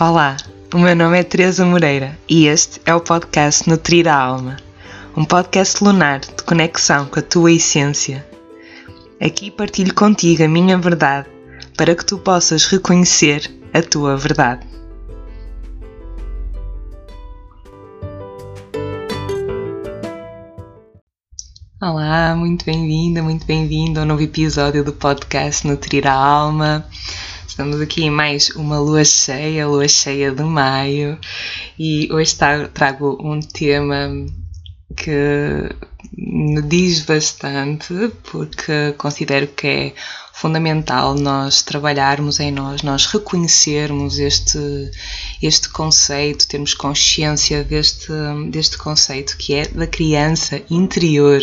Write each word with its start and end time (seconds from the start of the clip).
Olá, 0.00 0.38
o 0.72 0.78
meu 0.78 0.96
nome 0.96 1.20
é 1.20 1.22
Teresa 1.22 1.62
Moreira 1.62 2.18
e 2.26 2.46
este 2.46 2.80
é 2.86 2.94
o 2.94 3.02
podcast 3.02 3.68
Nutrir 3.68 4.08
a 4.08 4.18
Alma, 4.18 4.56
um 5.14 5.26
podcast 5.26 5.84
lunar 5.84 6.20
de 6.20 6.42
conexão 6.42 7.04
com 7.04 7.18
a 7.18 7.22
tua 7.22 7.52
essência. 7.52 8.26
Aqui 9.20 9.50
partilho 9.50 9.94
contigo 9.94 10.42
a 10.42 10.48
minha 10.48 10.78
verdade 10.78 11.28
para 11.76 11.94
que 11.94 12.02
tu 12.02 12.16
possas 12.16 12.64
reconhecer 12.64 13.54
a 13.74 13.82
tua 13.82 14.16
verdade. 14.16 14.66
Olá, 21.78 22.34
muito 22.34 22.64
bem-vinda, 22.64 23.22
muito 23.22 23.44
bem-vindo 23.44 24.00
ao 24.00 24.06
novo 24.06 24.22
episódio 24.22 24.82
do 24.82 24.94
podcast 24.94 25.66
Nutrir 25.66 26.06
a 26.06 26.14
Alma. 26.14 26.86
Estamos 27.60 27.82
aqui 27.82 28.04
em 28.04 28.10
mais 28.10 28.48
uma 28.56 28.78
lua 28.80 29.04
cheia, 29.04 29.68
lua 29.68 29.86
cheia 29.86 30.32
de 30.32 30.42
maio, 30.42 31.18
e 31.78 32.08
hoje 32.10 32.34
trago 32.72 33.18
um 33.20 33.38
tema 33.38 34.08
que 34.96 35.68
me 36.16 36.62
diz 36.62 37.02
bastante, 37.02 37.92
porque 38.32 38.94
considero 38.96 39.46
que 39.46 39.66
é 39.66 39.94
fundamental 40.32 41.14
nós 41.14 41.60
trabalharmos 41.60 42.40
em 42.40 42.50
nós, 42.50 42.80
nós 42.80 43.04
reconhecermos 43.04 44.18
este, 44.18 44.90
este 45.42 45.68
conceito, 45.68 46.48
termos 46.48 46.72
consciência 46.72 47.62
deste, 47.62 48.10
deste 48.50 48.78
conceito 48.78 49.36
que 49.36 49.52
é 49.52 49.68
da 49.68 49.86
criança 49.86 50.62
interior. 50.70 51.42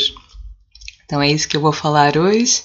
Então 1.05 1.21
é 1.21 1.29
isso 1.29 1.47
que 1.47 1.55
eu 1.55 1.61
vou 1.61 1.71
falar 1.71 2.17
hoje 2.17 2.63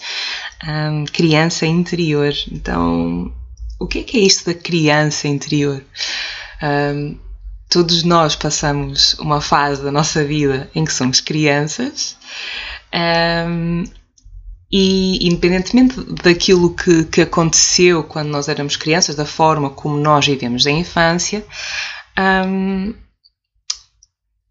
um, 0.67 1.05
criança 1.05 1.67
interior. 1.67 2.33
Então, 2.51 3.33
o 3.83 3.87
que 3.87 3.99
é, 3.99 4.03
que 4.03 4.17
é 4.17 4.21
isto 4.21 4.47
da 4.47 4.55
criança 4.55 5.27
interior? 5.27 5.83
Um, 6.63 7.19
todos 7.69 8.05
nós 8.05 8.37
passamos 8.37 9.15
uma 9.15 9.41
fase 9.41 9.83
da 9.83 9.91
nossa 9.91 10.25
vida 10.25 10.71
em 10.75 10.85
que 10.85 10.93
somos 10.93 11.21
crianças. 11.21 12.17
Um, 12.95 13.85
e 14.71 15.27
independentemente 15.27 16.01
daquilo 16.23 16.75
que, 16.75 17.05
que, 17.05 17.21
aconteceu 17.21 18.05
quando 18.05 18.29
nós 18.29 18.49
éramos 18.49 18.77
crianças, 18.77 19.17
da 19.17 19.27
forma 19.27 19.69
como 19.69 19.97
nós 19.97 20.25
vivemos 20.25 20.67
a 20.67 20.71
infância, 20.71 21.45
um, 22.47 22.95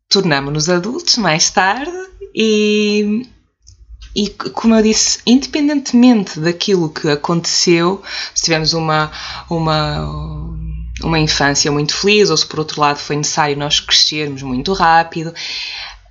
tornamos-nos 0.10 0.70
adultos 0.70 1.18
mais 1.18 1.50
tarde 1.50 1.92
e 2.36 3.28
e 4.16 4.30
como 4.30 4.76
eu 4.76 4.82
disse, 4.82 5.20
independentemente 5.26 6.40
daquilo 6.40 6.90
que 6.90 7.10
aconteceu, 7.10 8.02
se 8.36 8.44
tivemos 8.44 8.74
uma, 8.74 9.12
uma, 9.50 10.06
uma 11.04 11.20
infância 11.20 11.72
muito 11.72 11.96
feliz 11.96 12.30
ou 12.30 12.38
se 12.38 12.46
por 12.46 12.60
outro 12.60 12.82
lado 12.82 12.98
foi 12.98 13.16
necessário 13.16 13.58
nós 13.58 13.80
crescermos 13.80 14.44
muito 14.44 14.74
rápido, 14.74 15.34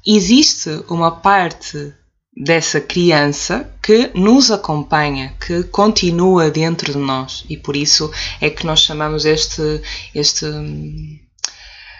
existe 0.06 0.82
uma 0.88 1.10
parte 1.10 1.92
dessa 2.34 2.80
criança 2.80 3.70
que 3.82 4.10
nos 4.14 4.50
acompanha, 4.50 5.34
que 5.44 5.64
continua 5.64 6.50
dentro 6.50 6.92
de 6.92 6.98
nós 6.98 7.44
e 7.50 7.56
por 7.56 7.76
isso 7.76 8.10
é 8.40 8.48
que 8.48 8.64
nós 8.64 8.80
chamamos 8.80 9.26
este, 9.26 9.82
este, 10.14 10.46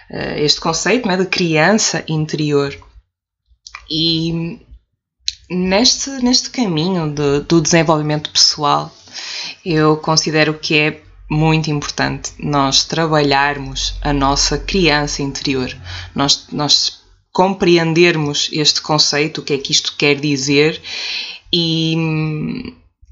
eh, 0.09 0.43
este 0.43 0.59
conceito 0.59 1.09
é, 1.09 1.17
de 1.17 1.25
criança 1.25 2.03
interior. 2.07 2.75
E 3.89 4.59
neste, 5.51 6.09
neste 6.23 6.49
caminho 6.49 7.13
de, 7.13 7.41
do 7.41 7.59
desenvolvimento 7.59 8.31
pessoal, 8.31 8.89
eu 9.65 9.97
considero 9.97 10.53
que 10.53 10.77
é 10.77 11.01
muito 11.29 11.69
importante 11.69 12.31
nós 12.39 12.85
trabalharmos 12.85 13.95
a 14.01 14.13
nossa 14.13 14.57
criança 14.57 15.21
interior, 15.21 15.75
nós, 16.15 16.47
nós 16.51 17.01
compreendermos 17.33 18.49
este 18.51 18.81
conceito, 18.81 19.41
o 19.41 19.43
que 19.43 19.53
é 19.53 19.57
que 19.57 19.71
isto 19.71 19.95
quer 19.97 20.15
dizer 20.15 20.81
e, 21.51 21.95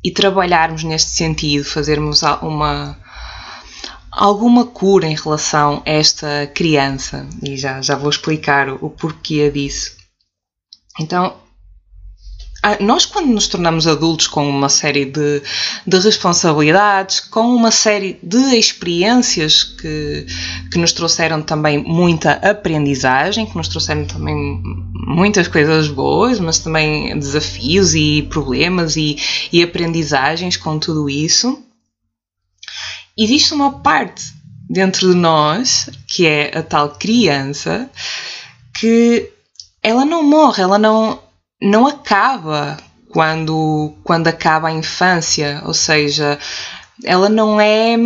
e 0.03 0.11
trabalharmos 0.11 0.83
neste 0.83 1.11
sentido, 1.11 1.65
fazermos 1.65 2.21
uma 2.41 2.97
alguma 4.11 4.65
cura 4.65 5.07
em 5.07 5.15
relação 5.15 5.83
a 5.85 5.89
esta 5.89 6.47
criança 6.53 7.27
e 7.43 7.55
já, 7.55 7.81
já 7.81 7.95
vou 7.95 8.09
explicar 8.09 8.67
o, 8.69 8.85
o 8.85 8.89
porquê 8.89 9.49
disso. 9.49 9.95
Então, 10.99 11.37
nós, 12.81 13.05
quando 13.05 13.27
nos 13.27 13.47
tornamos 13.47 13.87
adultos 13.87 14.27
com 14.27 14.47
uma 14.49 14.67
série 14.67 15.05
de, 15.05 15.41
de, 15.87 15.99
responsabilidades, 15.99 17.21
com 17.21 17.41
uma 17.55 17.71
série 17.71 18.19
de 18.21 18.57
experiências 18.57 19.63
que, 19.63 20.25
que 20.69 20.77
nos 20.77 20.91
trouxeram 20.91 21.41
também 21.41 21.77
muita 21.77 22.33
aprendizagem, 22.33 23.45
que 23.45 23.55
nos 23.55 23.69
trouxeram 23.69 24.05
também 24.05 24.61
muitas 24.93 25.47
coisas 25.47 25.87
boas, 25.87 26.39
mas 26.39 26.59
também 26.59 27.17
desafios 27.17 27.95
e 27.95 28.23
problemas 28.23 28.97
e, 28.97 29.17
e 29.53 29.63
aprendizagens 29.63 30.57
com 30.57 30.77
tudo 30.77 31.09
isso, 31.09 31.63
existe 33.17 33.53
uma 33.53 33.79
parte 33.79 34.33
dentro 34.69 35.09
de 35.09 35.15
nós, 35.15 35.89
que 36.07 36.27
é 36.27 36.57
a 36.57 36.61
tal 36.61 36.89
criança, 36.89 37.89
que 38.73 39.31
ela 39.81 40.03
não 40.03 40.21
morre, 40.21 40.61
ela 40.61 40.77
não 40.77 41.28
não 41.61 41.87
acaba 41.87 42.77
quando, 43.09 43.93
quando 44.03 44.27
acaba 44.27 44.67
a 44.67 44.73
infância, 44.73 45.61
ou 45.65 45.73
seja, 45.73 46.39
ela 47.03 47.29
não 47.29 47.59
é 47.59 47.97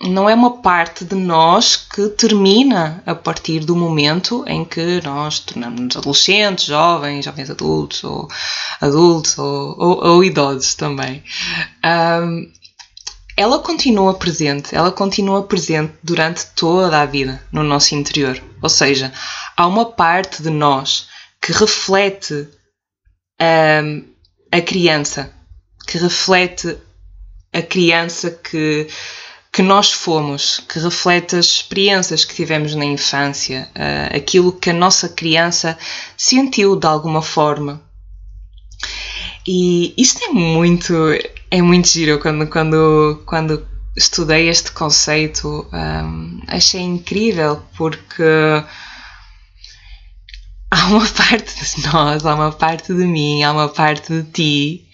não 0.00 0.28
é 0.28 0.34
uma 0.34 0.58
parte 0.58 1.04
de 1.04 1.14
nós 1.14 1.76
que 1.76 2.08
termina 2.08 3.02
a 3.06 3.14
partir 3.14 3.60
do 3.60 3.76
momento 3.76 4.44
em 4.46 4.64
que 4.64 5.00
nós 5.02 5.38
tornamos-nos 5.38 5.96
adolescentes, 5.96 6.66
jovens, 6.66 7.24
jovens 7.24 7.48
adultos, 7.48 8.04
ou 8.04 8.28
adultos, 8.80 9.38
ou, 9.38 9.74
ou, 9.78 10.04
ou 10.04 10.24
idosos 10.24 10.74
também. 10.74 11.22
Um, 11.84 12.50
ela 13.36 13.58
continua 13.60 14.14
presente, 14.14 14.74
ela 14.74 14.92
continua 14.92 15.42
presente 15.42 15.94
durante 16.02 16.46
toda 16.54 17.00
a 17.00 17.06
vida 17.06 17.42
no 17.50 17.62
nosso 17.62 17.94
interior. 17.94 18.40
Ou 18.60 18.68
seja, 18.68 19.12
há 19.56 19.66
uma 19.66 19.86
parte 19.86 20.42
de 20.42 20.50
nós 20.50 21.06
que 21.40 21.52
reflete 21.52 22.48
um, 23.40 24.04
a 24.50 24.60
criança, 24.60 25.32
que 25.86 25.98
reflete 25.98 26.76
a 27.52 27.62
criança 27.62 28.30
que, 28.30 28.88
que 29.52 29.62
nós 29.62 29.92
fomos, 29.92 30.60
que 30.68 30.78
reflete 30.78 31.36
as 31.36 31.46
experiências 31.46 32.24
que 32.24 32.34
tivemos 32.34 32.74
na 32.74 32.84
infância, 32.84 33.68
uh, 33.74 34.16
aquilo 34.16 34.52
que 34.52 34.70
a 34.70 34.74
nossa 34.74 35.08
criança 35.08 35.78
sentiu 36.16 36.76
de 36.76 36.86
alguma 36.86 37.22
forma. 37.22 37.80
E 39.46 39.94
isto 39.96 40.24
é 40.24 40.28
muito, 40.28 40.94
é 41.50 41.60
muito 41.60 41.88
giro 41.88 42.18
quando, 42.18 42.46
quando, 42.46 43.22
quando 43.26 43.66
estudei 43.96 44.48
este 44.48 44.72
conceito, 44.72 45.66
um, 45.72 46.40
achei 46.48 46.80
incrível 46.80 47.62
porque 47.76 48.22
há 50.74 50.86
uma 50.88 51.06
parte 51.06 51.54
de 51.54 51.86
nós, 51.86 52.26
há 52.26 52.34
uma 52.34 52.52
parte 52.52 52.92
de 52.92 53.04
mim, 53.04 53.42
há 53.42 53.52
uma 53.52 53.68
parte 53.68 54.12
de 54.12 54.30
ti 54.30 54.88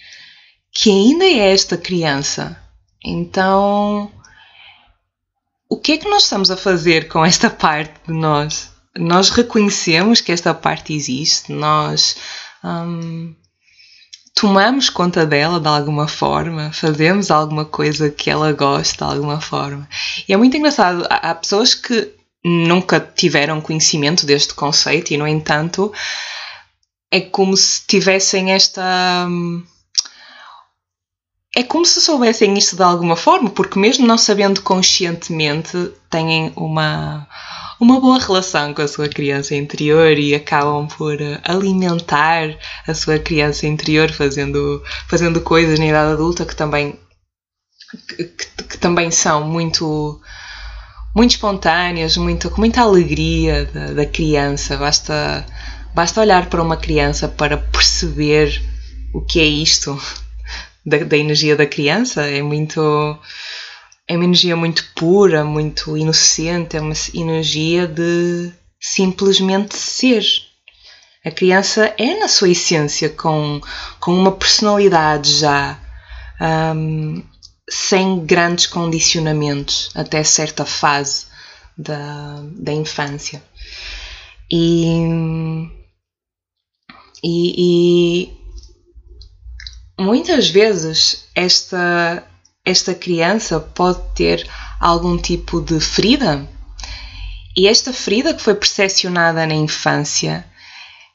que 0.73 0.91
ainda 0.91 1.25
é 1.25 1.53
esta 1.53 1.77
criança. 1.77 2.57
Então, 3.05 4.11
o 5.69 5.77
que 5.77 5.93
é 5.93 5.99
que 5.99 6.09
nós 6.09 6.25
estamos 6.25 6.51
a 6.51 6.57
fazer 6.57 7.09
com 7.09 7.25
esta 7.25 7.49
parte 7.49 7.95
de 8.07 8.13
nós? 8.13 8.71
Nós 8.97 9.31
reconhecemos 9.31 10.21
que 10.21 10.33
esta 10.33 10.53
parte 10.53 10.93
existe, 10.93 11.53
nós 11.53 12.17
hum, 12.63 13.35
tomamos 14.35 14.91
conta 14.91 15.25
dela 15.25 15.59
de 15.59 15.69
alguma 15.69 16.07
forma, 16.07 16.73
fazemos 16.73 17.31
alguma 17.31 17.65
coisa 17.65 18.11
que 18.11 18.29
ela 18.29 18.53
gosta 18.53 19.07
de 19.07 19.13
alguma 19.13 19.41
forma. 19.41 19.89
E 20.29 20.33
é 20.33 20.37
muito 20.37 20.57
engraçado, 20.57 21.07
há 21.09 21.35
pessoas 21.35 21.75
que 21.75 22.20
nunca 22.45 23.01
tiveram 23.01 23.61
conhecimento 23.61 24.25
deste 24.25 24.55
conceito 24.55 25.13
e, 25.13 25.17
no 25.17 25.27
entanto, 25.27 25.93
é 27.11 27.21
como 27.21 27.57
se 27.57 27.87
tivessem 27.87 28.53
esta. 28.53 29.29
É 31.55 31.65
como 31.65 31.85
se 31.85 32.01
soubessem 32.01 32.57
isto 32.57 32.77
de 32.77 32.83
alguma 32.83 33.17
forma, 33.17 33.51
porque, 33.51 33.79
mesmo 33.79 34.07
não 34.07 34.17
sabendo 34.17 34.63
conscientemente, 34.63 35.93
têm 36.09 36.53
uma, 36.55 37.27
uma 37.81 37.99
boa 38.01 38.21
relação 38.21 38.73
com 38.73 38.83
a 38.83 38.89
sua 38.89 39.09
criança 39.09 39.57
interior 39.57 40.17
e 40.17 40.33
acabam 40.33 40.87
por 40.87 41.19
alimentar 41.43 42.57
a 42.87 42.95
sua 42.95 43.19
criança 43.19 43.67
interior 43.67 44.13
fazendo, 44.13 44.81
fazendo 45.09 45.41
coisas 45.41 45.79
na 45.81 45.87
idade 45.87 46.13
adulta 46.13 46.47
que 46.47 46.55
também, 46.55 47.01
que, 48.09 48.25
que 48.25 48.79
também 48.79 49.11
são 49.11 49.43
muito 49.49 50.21
muito 51.15 51.33
espontâneas, 51.33 52.17
muito, 52.17 52.51
com 52.51 52.61
muita 52.61 52.83
alegria 52.83 53.65
da, 53.67 53.93
da, 53.93 54.07
criança. 54.07 54.77
Basta, 54.77 55.45
basta 55.95 56.21
olhar 56.21 56.47
para 56.47 56.63
uma 56.63 56.77
criança 56.77 57.29
para 57.29 57.57
perceber 57.57 58.63
o 59.13 59.21
que 59.21 59.41
é 59.41 59.45
isto 59.45 60.01
da, 60.87 60.99
da 60.99 61.17
energia 61.17 61.57
da 61.57 61.67
criança. 61.67 62.23
É 62.23 62.43
muito. 62.43 63.19
é 64.07 64.17
uma 64.17 64.25
energia 64.25 64.57
muito 64.57 64.85
pura, 64.95 65.45
muito 65.45 65.97
inocente, 65.97 66.77
é 66.77 66.81
uma 66.81 66.95
energia 67.15 67.87
de 67.87 68.53
simplesmente 68.79 69.77
ser. 69.77 70.25
A 71.23 71.31
criança 71.31 71.93
é, 71.99 72.19
na 72.19 72.29
sua 72.29 72.49
essência, 72.49 73.11
com, 73.11 73.61
com 74.01 74.11
uma 74.11 74.33
personalidade 74.33 75.35
já, 75.35 75.79
um, 76.41 77.23
sem 77.71 78.27
grandes 78.27 78.67
condicionamentos, 78.67 79.91
até 79.95 80.25
certa 80.25 80.67
fase 80.67 81.27
da, 81.79 82.43
da 82.57 82.73
infância. 82.73 83.43
E, 84.51 84.97
e, 87.23 88.27
e 88.27 90.03
muitas 90.03 90.51
vezes 90.51 91.29
esta, 91.35 92.27
esta 92.65 92.93
criança 92.93 93.61
pode 93.61 94.01
ter 94.17 94.49
algum 94.81 95.17
tipo 95.17 95.61
de 95.61 95.79
ferida. 95.79 96.49
E 97.57 97.69
esta 97.69 97.93
ferida 97.93 98.35
que 98.35 98.43
foi 98.43 98.55
percepcionada 98.55 99.47
na 99.47 99.55
infância, 99.55 100.45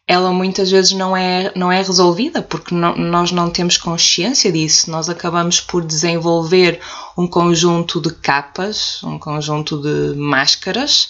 ela 0.08 0.32
muitas 0.32 0.70
vezes 0.70 0.92
não 0.92 1.18
é, 1.18 1.52
não 1.56 1.72
é 1.72 1.82
resolvida 1.82 2.42
porque 2.42 2.76
não, 2.76 2.96
nós 2.96 3.32
não 3.32 3.50
temos 3.50 3.78
consciência 3.78 4.52
disso. 4.52 4.92
Nós 4.92 5.10
acabamos 5.10 5.60
por 5.60 5.84
desenvolver 5.84 6.80
um 7.18 7.28
conjunto 7.28 8.00
de 8.00 8.12
capas, 8.14 9.04
um 9.04 9.18
conjunto 9.18 9.82
de 9.82 10.16
máscaras 10.16 11.10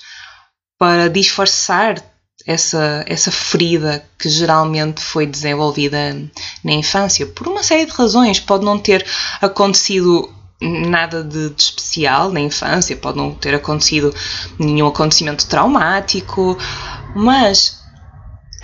para 0.78 1.10
disfarçar 1.10 2.02
essa, 2.46 3.04
essa 3.08 3.32
ferida 3.32 4.06
que 4.18 4.30
geralmente 4.30 5.02
foi 5.02 5.26
desenvolvida 5.26 6.16
na 6.64 6.72
infância, 6.72 7.26
por 7.26 7.48
uma 7.48 7.64
série 7.64 7.86
de 7.86 7.92
razões. 7.92 8.40
Pode 8.40 8.64
não 8.64 8.80
ter 8.80 9.06
acontecido 9.42 10.32
nada 10.62 11.22
de, 11.22 11.50
de, 11.50 11.62
especial 11.62 12.32
na 12.32 12.40
infância, 12.40 12.96
pode 12.96 13.18
não 13.18 13.34
ter 13.34 13.56
acontecido 13.56 14.14
nenhum 14.58 14.88
acontecimento 14.88 15.48
traumático, 15.48 16.58
mas 17.16 17.75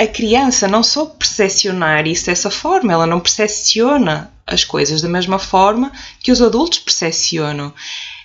a 0.01 0.07
criança 0.07 0.67
não 0.67 0.81
só 0.81 1.05
percepcionar 1.05 2.07
isso 2.07 2.25
dessa 2.25 2.49
forma, 2.49 2.91
ela 2.91 3.05
não 3.05 3.19
percepciona 3.19 4.33
as 4.47 4.63
coisas 4.63 4.99
da 4.99 5.07
mesma 5.07 5.37
forma 5.37 5.91
que 6.19 6.31
os 6.31 6.41
adultos 6.41 6.79
percepcionam. 6.79 7.71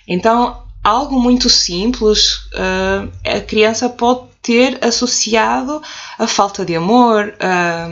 Então, 0.07 0.63
algo 0.83 1.19
muito 1.19 1.51
simples, 1.51 2.47
uh, 2.55 3.11
a 3.23 3.39
criança 3.41 3.87
pode 3.89 4.21
ter 4.41 4.83
associado 4.83 5.79
a 6.17 6.25
falta 6.25 6.65
de 6.65 6.75
amor, 6.75 7.35
a, 7.39 7.87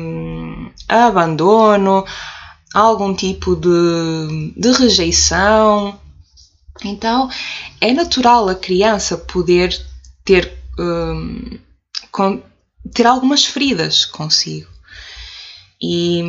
a 0.90 1.06
abandono, 1.06 2.04
a 2.74 2.80
algum 2.80 3.14
tipo 3.14 3.56
de, 3.56 4.52
de 4.58 4.72
rejeição. 4.72 6.00
Então 6.84 7.30
é 7.80 7.94
natural 7.94 8.50
a 8.50 8.56
criança 8.56 9.16
poder 9.16 9.80
ter, 10.24 10.52
com, 12.12 12.42
ter 12.94 13.06
algumas 13.06 13.46
feridas 13.46 14.06
consigo. 14.06 14.70
E 15.82 16.22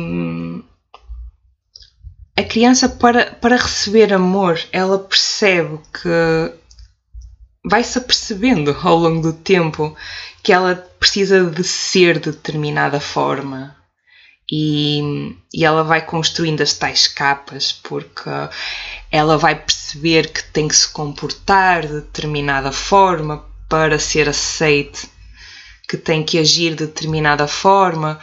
a 2.37 2.43
criança, 2.43 2.87
para, 2.87 3.31
para 3.31 3.57
receber 3.57 4.13
amor, 4.13 4.59
ela 4.71 4.99
percebe 4.99 5.79
que 5.91 6.53
vai-se 7.65 7.97
apercebendo 7.97 8.77
ao 8.83 8.95
longo 8.95 9.21
do 9.21 9.33
tempo 9.33 9.95
que 10.43 10.53
ela 10.53 10.75
precisa 10.99 11.43
de 11.49 11.63
ser 11.63 12.19
de 12.19 12.31
determinada 12.31 12.99
forma. 12.99 13.75
E, 14.49 15.35
e 15.53 15.65
ela 15.65 15.83
vai 15.83 16.05
construindo 16.05 16.61
as 16.61 16.73
tais 16.73 17.05
capas 17.05 17.73
porque 17.73 18.29
ela 19.11 19.37
vai 19.37 19.55
perceber 19.55 20.31
que 20.31 20.41
tem 20.41 20.69
que 20.69 20.75
se 20.75 20.87
comportar 20.87 21.81
de 21.81 21.95
determinada 21.95 22.71
forma 22.71 23.43
para 23.67 23.99
ser 23.99 24.29
aceite, 24.29 25.09
que 25.87 25.97
tem 25.97 26.23
que 26.23 26.37
agir 26.37 26.71
de 26.71 26.85
determinada 26.85 27.47
forma 27.47 28.19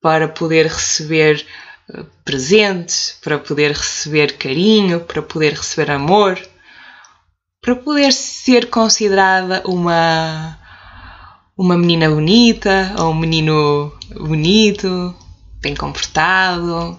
para 0.00 0.28
poder 0.28 0.66
receber 0.66 1.44
eh, 1.92 2.04
presentes, 2.24 3.18
para 3.22 3.38
poder 3.38 3.72
receber 3.72 4.36
carinho, 4.36 5.00
para 5.00 5.22
poder 5.22 5.54
receber 5.54 5.90
amor 5.90 6.38
para 7.60 7.74
poder 7.76 8.12
ser 8.12 8.70
considerada 8.70 9.62
uma 9.66 10.58
uma 11.56 11.76
menina 11.76 12.08
bonita 12.08 12.94
ou 12.98 13.10
um 13.10 13.14
menino 13.14 13.92
bonito, 14.14 15.14
bem 15.60 15.74
comportado. 15.74 16.98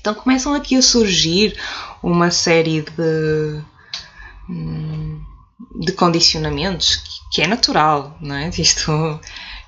Então 0.00 0.14
começam 0.14 0.54
aqui 0.54 0.74
a 0.74 0.82
surgir 0.82 1.54
uma 2.02 2.30
série 2.30 2.80
de, 2.80 3.62
hum, 4.48 5.20
de 5.80 5.92
condicionamentos 5.92 7.15
que 7.36 7.42
é 7.42 7.46
natural, 7.46 8.16
não 8.18 8.34
é? 8.34 8.48
Isto, 8.56 9.20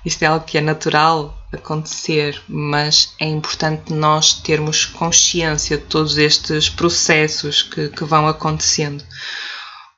isto 0.03 0.23
é 0.23 0.25
algo 0.25 0.43
que 0.43 0.57
é 0.57 0.61
natural 0.61 1.37
acontecer, 1.53 2.41
mas 2.47 3.13
é 3.19 3.27
importante 3.27 3.93
nós 3.93 4.33
termos 4.33 4.85
consciência 4.85 5.77
de 5.77 5.83
todos 5.83 6.17
estes 6.17 6.67
processos 6.67 7.61
que, 7.61 7.89
que 7.89 8.03
vão 8.03 8.27
acontecendo 8.27 9.03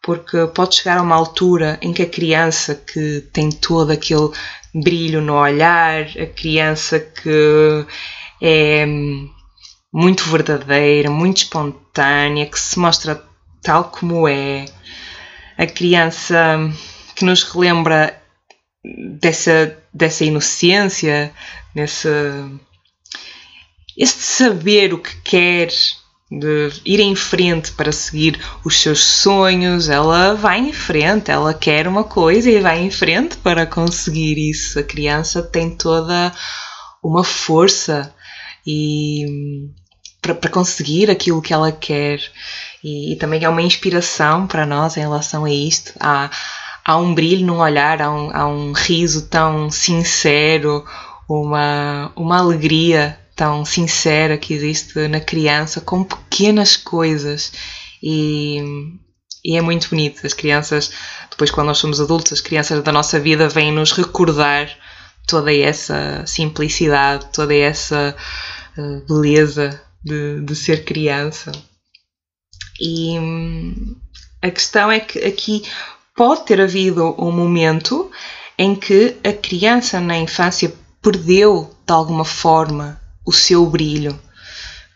porque 0.03 0.47
pode 0.47 0.75
chegar 0.75 0.97
a 0.97 1.01
uma 1.01 1.15
altura 1.15 1.77
em 1.81 1.93
que 1.93 2.01
a 2.01 2.09
criança 2.09 2.73
que 2.73 3.21
tem 3.31 3.49
todo 3.51 3.91
aquele 3.91 4.31
brilho 4.73 5.21
no 5.21 5.35
olhar, 5.35 6.07
a 6.19 6.25
criança 6.25 6.99
que 6.99 7.85
é 8.41 8.85
muito 9.93 10.23
verdadeira, 10.23 11.09
muito 11.09 11.37
espontânea, 11.37 12.47
que 12.47 12.59
se 12.59 12.79
mostra 12.79 13.23
tal 13.61 13.85
como 13.85 14.27
é, 14.27 14.65
a 15.57 15.67
criança 15.67 16.59
que 17.21 17.25
nos 17.25 17.43
relembra 17.43 18.19
dessa, 19.19 19.77
dessa 19.93 20.25
inocência, 20.25 21.31
desse 21.73 22.09
esse 23.97 24.23
saber 24.23 24.93
o 24.93 24.97
que 24.97 25.15
quer, 25.21 25.67
de 26.31 26.71
ir 26.85 26.99
em 26.99 27.15
frente 27.15 27.73
para 27.73 27.91
seguir 27.91 28.39
os 28.65 28.79
seus 28.79 29.03
sonhos, 29.03 29.89
ela 29.89 30.33
vai 30.33 30.59
em 30.59 30.73
frente, 30.73 31.29
ela 31.29 31.53
quer 31.53 31.87
uma 31.87 32.05
coisa 32.05 32.49
e 32.49 32.59
vai 32.59 32.79
em 32.79 32.89
frente 32.89 33.37
para 33.37 33.67
conseguir 33.67 34.37
isso. 34.49 34.79
A 34.79 34.83
criança 34.83 35.43
tem 35.43 35.75
toda 35.75 36.33
uma 37.03 37.23
força 37.23 38.15
e 38.65 39.69
para, 40.21 40.49
conseguir 40.49 41.11
aquilo 41.11 41.41
que 41.41 41.53
ela 41.53 41.71
quer 41.71 42.19
e, 42.83 43.13
e, 43.13 43.15
também 43.17 43.43
é 43.43 43.49
uma 43.49 43.61
inspiração 43.61 44.47
para 44.47 44.65
nós 44.65 44.97
em 44.97 45.01
relação 45.01 45.45
a 45.45 45.51
isto. 45.51 45.93
Há, 45.99 46.31
há 46.85 46.97
um 46.97 47.13
brilho 47.13 47.45
num 47.45 47.59
olhar, 47.59 48.01
há 48.01 48.11
um, 48.11 48.35
há 48.35 48.47
um 48.47 48.71
riso 48.71 49.27
tão 49.27 49.69
sincero, 49.69 50.85
uma, 51.27 52.11
uma 52.15 52.37
alegria 52.37 53.17
tão 53.35 53.63
sincera 53.65 54.37
que 54.37 54.53
existe 54.53 55.07
na 55.07 55.19
criança 55.19 55.81
com 55.81 56.03
pequenas 56.03 56.75
coisas 56.75 57.51
e, 58.03 58.59
e, 59.43 59.57
é 59.57 59.61
muito 59.61 59.89
bonito. 59.89 60.25
As 60.25 60.33
crianças, 60.33 60.91
depois 61.29 61.51
quando 61.51 61.67
nós 61.67 61.77
somos 61.77 62.01
adultos, 62.01 62.33
as 62.33 62.41
crianças 62.41 62.83
da 62.83 62.91
nossa 62.91 63.19
vida 63.19 63.47
vêm 63.47 63.71
nos 63.71 63.91
recordar 63.91 64.69
toda 65.27 65.53
essa 65.53 66.23
simplicidade, 66.25 67.27
toda 67.31 67.53
essa 67.53 68.15
uh, 68.77 69.05
beleza 69.07 69.81
de, 70.03 70.41
de 70.41 70.55
ser 70.55 70.83
criança. 70.83 71.51
E 72.79 73.17
hum, 73.19 73.95
a 74.41 74.49
questão 74.49 74.91
é 74.91 74.99
que 74.99 75.19
aqui 75.19 75.63
pode 76.15 76.45
ter 76.45 76.61
havido 76.61 77.15
um 77.17 77.31
momento 77.31 78.11
em 78.57 78.75
que 78.75 79.17
a 79.23 79.33
criança 79.33 79.99
na 79.99 80.17
infância 80.17 80.73
perdeu 81.01 81.75
de 81.85 81.93
alguma 81.93 82.25
forma 82.25 83.01
o 83.25 83.31
seu 83.31 83.65
brilho. 83.65 84.19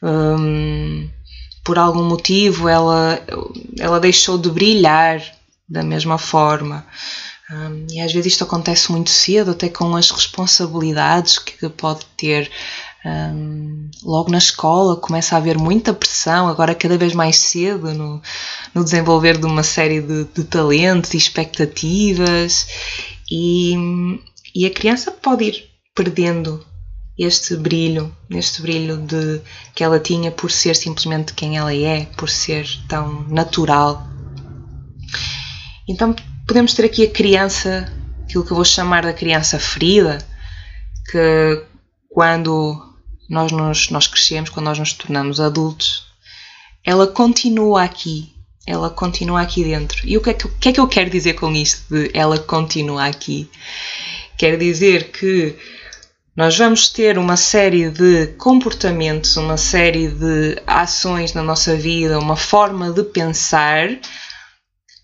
Um, 0.01 1.09
por 1.63 1.79
algum 1.79 2.03
motivo 2.03 2.69
ela, 2.69 3.19
ela 3.79 3.99
deixou 3.99 4.37
de 4.37 4.49
brilhar 4.49 5.21
da 5.67 5.81
mesma 5.81 6.17
forma. 6.17 6.85
Um, 7.49 7.87
e 7.91 7.99
às 7.99 8.11
vezes 8.11 8.33
isto 8.33 8.43
acontece 8.43 8.91
muito 8.91 9.09
cedo, 9.09 9.51
até 9.51 9.69
com 9.69 9.95
as 9.95 10.09
responsabilidades 10.09 11.37
que 11.37 11.67
pode 11.69 12.05
ter. 12.17 12.51
Um, 13.05 13.91
logo 14.03 14.31
na 14.31 14.39
escola 14.39 14.95
começa 14.95 15.35
a 15.35 15.37
haver 15.37 15.59
muita 15.59 15.93
pressão, 15.93 16.47
agora 16.47 16.73
cada 16.73 16.97
vez 16.97 17.13
mais 17.13 17.37
cedo, 17.37 17.93
no, 17.93 18.19
no 18.73 18.83
desenvolver 18.83 19.37
de 19.37 19.45
uma 19.45 19.61
série 19.61 20.01
de, 20.01 20.23
de 20.23 20.43
talentos 20.43 21.13
e 21.13 21.17
expectativas, 21.17 22.67
e, 23.29 23.75
e 24.55 24.65
a 24.65 24.71
criança 24.71 25.11
pode 25.11 25.43
ir 25.43 25.69
perdendo 25.93 26.65
este 27.17 27.55
brilho, 27.55 28.13
este 28.29 28.61
brilho 28.61 28.97
de 28.97 29.39
que 29.73 29.83
ela 29.83 29.99
tinha 29.99 30.31
por 30.31 30.51
ser 30.51 30.75
simplesmente 30.75 31.33
quem 31.33 31.57
ela 31.57 31.73
é, 31.73 32.05
por 32.17 32.29
ser 32.29 32.67
tão 32.89 33.23
natural. 33.29 34.05
Então 35.87 36.15
podemos 36.47 36.73
ter 36.73 36.85
aqui 36.85 37.03
a 37.03 37.09
criança, 37.09 37.91
aquilo 38.23 38.43
que 38.43 38.51
eu 38.51 38.55
vou 38.55 38.65
chamar 38.65 39.03
da 39.03 39.13
criança 39.13 39.59
ferida, 39.59 40.17
que 41.09 41.63
quando 42.09 42.84
nós, 43.29 43.51
nos, 43.51 43.89
nós 43.89 44.07
crescemos, 44.07 44.49
quando 44.49 44.65
nós 44.65 44.79
nos 44.79 44.93
tornamos 44.93 45.39
adultos, 45.39 46.05
ela 46.83 47.07
continua 47.07 47.83
aqui, 47.83 48.33
ela 48.67 48.89
continua 48.89 49.41
aqui 49.41 49.63
dentro. 49.63 50.07
E 50.07 50.17
o 50.17 50.21
que 50.21 50.29
é 50.29 50.33
que, 50.33 50.47
que, 50.47 50.69
é 50.69 50.73
que 50.73 50.79
eu 50.79 50.87
quero 50.87 51.09
dizer 51.09 51.33
com 51.33 51.51
isto 51.51 51.83
de 51.93 52.11
ela 52.13 52.37
continua 52.37 53.05
aqui? 53.05 53.49
Quer 54.37 54.57
dizer 54.57 55.11
que 55.11 55.55
nós 56.35 56.57
vamos 56.57 56.89
ter 56.89 57.17
uma 57.17 57.37
série 57.37 57.89
de 57.89 58.27
comportamentos, 58.37 59.37
uma 59.37 59.57
série 59.57 60.09
de 60.09 60.61
ações 60.67 61.33
na 61.33 61.41
nossa 61.41 61.75
vida, 61.75 62.19
uma 62.19 62.35
forma 62.35 62.91
de 62.91 63.03
pensar 63.03 63.87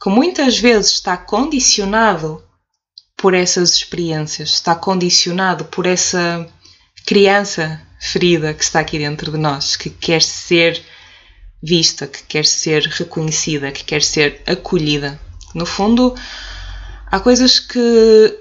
que 0.01 0.09
muitas 0.09 0.57
vezes 0.57 0.93
está 0.93 1.15
condicionado 1.15 2.43
por 3.15 3.33
essas 3.33 3.75
experiências, 3.75 4.49
está 4.49 4.75
condicionado 4.75 5.65
por 5.65 5.85
essa 5.85 6.45
criança 7.05 7.81
ferida 8.01 8.51
que 8.51 8.63
está 8.63 8.79
aqui 8.79 8.97
dentro 8.97 9.31
de 9.31 9.37
nós, 9.37 9.75
que 9.75 9.91
quer 9.91 10.23
ser 10.23 10.83
vista, 11.61 12.07
que 12.07 12.23
quer 12.23 12.45
ser 12.47 12.81
reconhecida, 12.87 13.71
que 13.71 13.83
quer 13.83 14.01
ser 14.01 14.41
acolhida. 14.47 15.21
No 15.53 15.67
fundo, 15.67 16.15
há 17.05 17.19
coisas 17.19 17.59
que, 17.59 18.39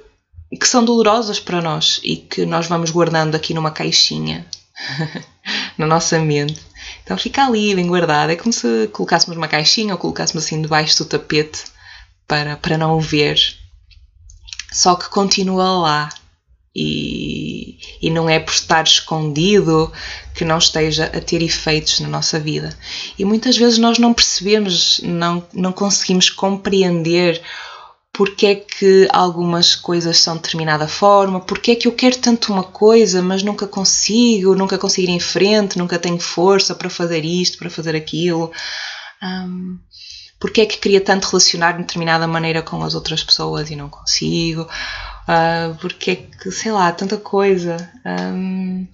que 0.59 0.67
são 0.67 0.83
dolorosas 0.83 1.39
para 1.39 1.61
nós 1.61 2.01
e 2.03 2.17
que 2.17 2.47
nós 2.47 2.67
vamos 2.69 2.91
guardando 2.91 3.35
aqui 3.35 3.53
numa 3.53 3.71
caixinha 3.71 4.47
na 5.77 5.87
nossa 5.87 6.19
mente. 6.19 6.59
Então 7.05 7.19
fica 7.19 7.45
ali 7.45 7.75
bem 7.75 7.87
guardado. 7.87 8.31
É 8.31 8.37
como 8.37 8.55
se 8.55 8.89
colocássemos 8.89 9.37
uma 9.37 9.47
caixinha 9.47 9.93
ou 9.93 9.99
colocássemos 9.99 10.47
assim 10.47 10.63
debaixo 10.63 10.97
do 10.97 11.05
tapete 11.05 11.65
para, 12.27 12.57
para 12.57 12.79
não 12.79 12.97
o 12.97 13.01
ver. 13.01 13.39
Só 14.73 14.95
que 14.95 15.11
continua 15.11 15.79
lá 15.81 16.09
e, 16.75 17.79
e 18.01 18.11
não 18.11 18.29
é 18.31 18.39
por 18.39 18.53
estar 18.53 18.85
escondido 18.85 19.93
que 20.35 20.45
não 20.45 20.59
esteja 20.59 21.07
a 21.07 21.21
ter 21.21 21.43
efeitos 21.43 22.01
na 22.01 22.09
nossa 22.09 22.39
vida. 22.39 22.77
E 23.19 23.25
muitas 23.25 23.57
vezes 23.57 23.79
nós 23.79 23.99
não 23.99 24.15
percebemos, 24.15 25.01
não, 25.03 25.45
não 25.53 25.73
conseguimos 25.73 26.31
compreender 26.31 27.43
porque 28.13 28.47
é 28.47 28.55
que 28.55 29.09
algumas 29.13 29.75
coisas 29.75 30.19
são 30.19 30.37
de 30.37 30.43
determinada 30.43 30.87
forma, 30.87 31.41
porque 31.41 31.73
é 31.73 31.77
que 31.77 31.87
eu 31.89 31.93
quero 31.93 32.19
tanto 32.19 32.53
uma 32.53 32.65
coisa, 32.65 33.23
mas 33.23 33.43
nunca 33.43 33.67
consigo, 33.67 34.55
nunca 34.55 34.77
consigo 34.77 35.11
ir 35.11 35.15
em 35.15 35.21
frente, 35.21 35.79
nunca 35.79 35.99
tenho 35.99 36.19
força 36.19 36.75
para 36.75 36.91
fazer 36.91 37.25
isto, 37.25 37.59
para 37.59 37.71
fazer 37.71 37.95
aquilo. 37.97 38.51
Um, 39.23 39.79
porque 40.39 40.63
é 40.63 40.67
que 40.67 40.79
queria 40.79 41.01
tanto 41.01 41.29
relacionar 41.29 41.73
de 41.73 41.79
determinada 41.79 42.27
maneira 42.27 42.63
com 42.63 42.83
as 42.83 42.95
outras 42.95 43.23
pessoas 43.23 43.71
e 43.71 43.77
não 43.77 43.89
consigo 43.89 44.67
uh, 45.31 45.75
porque 45.81 46.11
é 46.11 46.17
que, 46.17 46.51
sei 46.51 46.73
lá, 46.73 46.91
tanta 46.93 47.17
coisa. 47.17 47.77
Um, 48.05 48.87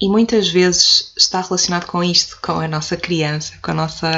e 0.00 0.08
muitas 0.08 0.48
vezes 0.48 1.12
está 1.16 1.40
relacionado 1.40 1.86
com 1.86 2.02
isto, 2.02 2.38
com 2.40 2.52
a 2.52 2.68
nossa 2.68 2.96
criança, 2.96 3.58
com 3.60 3.72
a 3.72 3.74
nossa, 3.74 4.10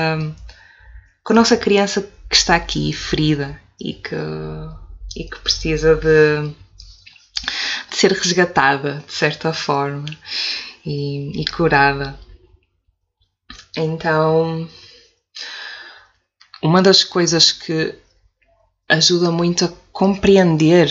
com 1.24 1.32
a 1.32 1.36
nossa 1.36 1.56
criança 1.56 2.08
que 2.28 2.36
está 2.36 2.54
aqui 2.54 2.92
ferida 2.92 3.60
e 3.80 3.94
que, 3.94 4.14
e 5.16 5.24
que 5.24 5.38
precisa 5.40 5.96
de, 5.96 6.48
de 7.90 7.96
ser 7.96 8.12
resgatada 8.12 9.02
de 9.06 9.12
certa 9.12 9.52
forma 9.54 10.04
e, 10.84 11.40
e 11.40 11.44
curada. 11.46 12.18
Então, 13.74 14.68
uma 16.62 16.82
das 16.82 17.02
coisas 17.02 17.52
que 17.52 17.94
ajuda 18.86 19.30
muito 19.30 19.64
a 19.64 19.68
compreender 19.92 20.90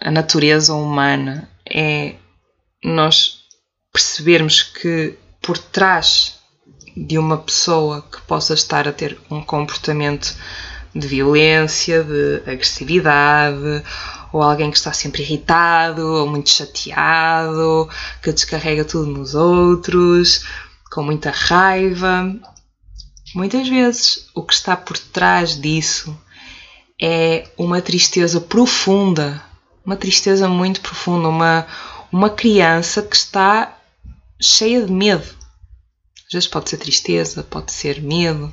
a 0.00 0.10
natureza 0.10 0.74
humana 0.74 1.48
é 1.68 2.14
nós 2.82 3.44
percebermos 3.92 4.62
que 4.62 5.14
por 5.40 5.56
trás 5.56 6.38
de 6.96 7.18
uma 7.18 7.38
pessoa 7.38 8.02
que 8.02 8.20
possa 8.22 8.54
estar 8.54 8.86
a 8.86 8.92
ter 8.92 9.18
um 9.30 9.42
comportamento 9.42 10.34
de 10.94 11.06
violência, 11.08 12.04
de 12.04 12.42
agressividade, 12.50 13.82
ou 14.32 14.42
alguém 14.42 14.70
que 14.70 14.76
está 14.76 14.92
sempre 14.92 15.22
irritado 15.22 16.06
ou 16.06 16.26
muito 16.26 16.50
chateado, 16.50 17.88
que 18.22 18.32
descarrega 18.32 18.84
tudo 18.84 19.06
nos 19.06 19.34
outros, 19.34 20.44
com 20.90 21.02
muita 21.02 21.30
raiva. 21.30 22.34
Muitas 23.34 23.68
vezes 23.68 24.28
o 24.34 24.42
que 24.42 24.54
está 24.54 24.76
por 24.76 24.98
trás 24.98 25.60
disso 25.60 26.16
é 27.06 27.46
uma 27.58 27.82
tristeza 27.82 28.40
profunda, 28.40 29.44
uma 29.84 29.94
tristeza 29.94 30.48
muito 30.48 30.80
profunda, 30.80 31.28
uma, 31.28 31.66
uma 32.10 32.30
criança 32.30 33.02
que 33.02 33.14
está 33.14 33.78
cheia 34.40 34.86
de 34.86 34.90
medo. 34.90 35.22
Às 36.26 36.32
vezes 36.32 36.48
pode 36.48 36.70
ser 36.70 36.78
tristeza, 36.78 37.42
pode 37.42 37.72
ser 37.72 38.00
medo. 38.00 38.50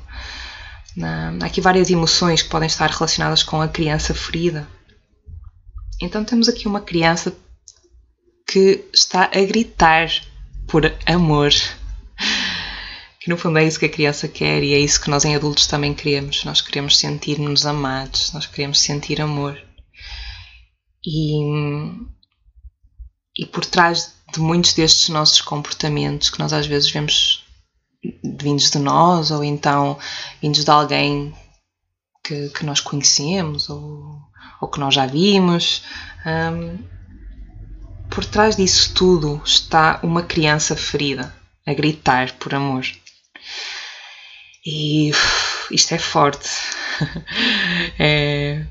Há 1.02 1.46
aqui 1.46 1.62
várias 1.62 1.88
emoções 1.88 2.42
que 2.42 2.50
podem 2.50 2.66
estar 2.66 2.90
relacionadas 2.90 3.42
com 3.42 3.62
a 3.62 3.68
criança 3.68 4.12
ferida. 4.12 4.68
Então 5.98 6.22
temos 6.22 6.46
aqui 6.46 6.68
uma 6.68 6.82
criança 6.82 7.34
que 8.46 8.84
está 8.92 9.30
a 9.34 9.44
gritar 9.46 10.10
por 10.66 10.82
amor 11.06 11.52
que 13.22 13.30
no 13.30 13.36
fundo 13.36 13.56
é 13.56 13.64
isso 13.64 13.78
que 13.78 13.86
a 13.86 13.88
criança 13.88 14.26
quer 14.26 14.64
e 14.64 14.74
é 14.74 14.80
isso 14.80 15.00
que 15.00 15.08
nós 15.08 15.24
em 15.24 15.36
adultos 15.36 15.68
também 15.68 15.94
queremos. 15.94 16.44
Nós 16.44 16.60
queremos 16.60 16.98
sentir-nos 16.98 17.64
amados, 17.64 18.32
nós 18.32 18.46
queremos 18.46 18.80
sentir 18.80 19.20
amor. 19.20 19.56
E, 21.06 21.40
e 23.38 23.46
por 23.46 23.64
trás 23.64 24.16
de 24.32 24.40
muitos 24.40 24.72
destes 24.72 25.08
nossos 25.08 25.40
comportamentos 25.40 26.30
que 26.30 26.40
nós 26.40 26.52
às 26.52 26.66
vezes 26.66 26.90
vemos 26.90 27.44
vindos 28.40 28.68
de 28.72 28.80
nós 28.80 29.30
ou 29.30 29.44
então 29.44 29.96
vindos 30.40 30.64
de 30.64 30.70
alguém 30.72 31.32
que, 32.24 32.48
que 32.48 32.66
nós 32.66 32.80
conhecemos 32.80 33.70
ou, 33.70 34.18
ou 34.60 34.68
que 34.68 34.80
nós 34.80 34.92
já 34.92 35.06
vimos. 35.06 35.84
Um, 36.26 36.76
por 38.10 38.24
trás 38.24 38.56
disso 38.56 38.92
tudo 38.92 39.40
está 39.44 40.00
uma 40.02 40.24
criança 40.24 40.74
ferida 40.74 41.32
a 41.64 41.72
gritar 41.72 42.32
por 42.32 42.52
amor. 42.52 42.84
E 44.64 45.10
isto 45.70 45.94
é 45.94 45.98
forte. 45.98 46.48
é, 47.98 48.64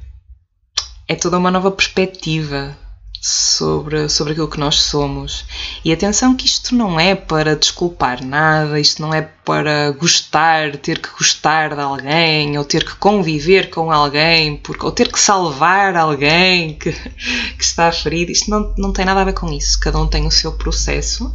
é 1.08 1.16
toda 1.16 1.38
uma 1.38 1.52
nova 1.52 1.72
perspectiva 1.72 2.78
sobre, 3.22 4.10
sobre 4.10 4.34
aquilo 4.34 4.50
que 4.50 4.60
nós 4.60 4.82
somos. 4.82 5.46
E 5.86 5.94
atenção 5.94 6.36
que 6.36 6.48
isto 6.48 6.74
não 6.74 7.00
é 7.00 7.14
para 7.14 7.56
desculpar 7.56 8.26
nada, 8.26 8.80
isto 8.80 9.02
não 9.02 9.14
é 9.14 9.22
para 9.22 9.92
gostar, 9.92 10.76
ter 10.78 11.00
que 11.00 11.10
gostar 11.10 11.76
de 11.76 11.82
alguém, 11.82 12.58
ou 12.58 12.66
ter 12.66 12.84
que 12.84 12.96
conviver 12.96 13.70
com 13.70 13.92
alguém, 13.92 14.58
porque, 14.58 14.84
ou 14.84 14.92
ter 14.92 15.12
que 15.12 15.20
salvar 15.20 15.96
alguém 15.96 16.74
que, 16.74 16.92
que 16.92 17.64
está 17.64 17.92
ferido. 17.92 18.32
Isto 18.32 18.50
não, 18.50 18.74
não 18.78 18.92
tem 18.92 19.06
nada 19.06 19.22
a 19.22 19.26
ver 19.26 19.34
com 19.34 19.52
isso. 19.52 19.80
Cada 19.80 20.00
um 20.00 20.08
tem 20.08 20.26
o 20.26 20.32
seu 20.32 20.54
processo. 20.54 21.32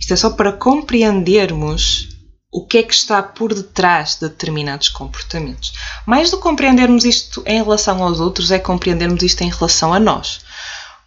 Isto 0.00 0.14
é 0.14 0.16
só 0.16 0.30
para 0.30 0.52
compreendermos 0.52 2.11
o 2.52 2.62
que 2.62 2.76
é 2.76 2.82
que 2.82 2.92
está 2.92 3.22
por 3.22 3.54
detrás 3.54 4.16
de 4.16 4.28
determinados 4.28 4.90
comportamentos. 4.90 5.72
Mais 6.04 6.30
do 6.30 6.36
que 6.36 6.42
compreendermos 6.42 7.02
isto 7.06 7.42
em 7.46 7.62
relação 7.62 8.02
aos 8.02 8.20
outros, 8.20 8.50
é 8.50 8.58
compreendermos 8.58 9.22
isto 9.22 9.40
em 9.42 9.50
relação 9.50 9.94
a 9.94 9.98
nós. 9.98 10.44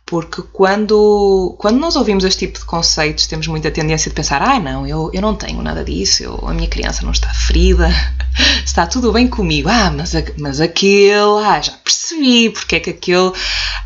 Porque 0.08 0.44
quando, 0.54 1.56
quando 1.58 1.80
nós 1.80 1.96
ouvimos 1.96 2.24
este 2.24 2.46
tipo 2.46 2.60
de 2.60 2.66
conceitos, 2.66 3.26
temos 3.26 3.48
muita 3.48 3.72
tendência 3.72 4.10
de 4.10 4.16
pensar: 4.16 4.40
ah, 4.40 4.60
não, 4.60 4.86
eu, 4.86 5.10
eu 5.12 5.22
não 5.22 5.36
tenho 5.36 5.60
nada 5.64 5.84
disso, 5.84 6.24
eu, 6.24 6.48
a 6.48 6.54
minha 6.54 6.70
criança 6.70 7.04
não 7.04 7.12
está 7.12 7.34
ferida, 7.34 7.90
está 8.64 8.86
tudo 8.86 9.12
bem 9.12 9.28
comigo. 9.28 9.68
Ah, 9.68 9.90
mas, 9.90 10.14
mas 10.38 10.62
aquele, 10.62 11.44
ah, 11.44 11.60
já 11.60 11.72
percebi 11.84 12.52
porque 12.52 12.76
é 12.76 12.80
que 12.80 12.92
aquele 12.92 13.32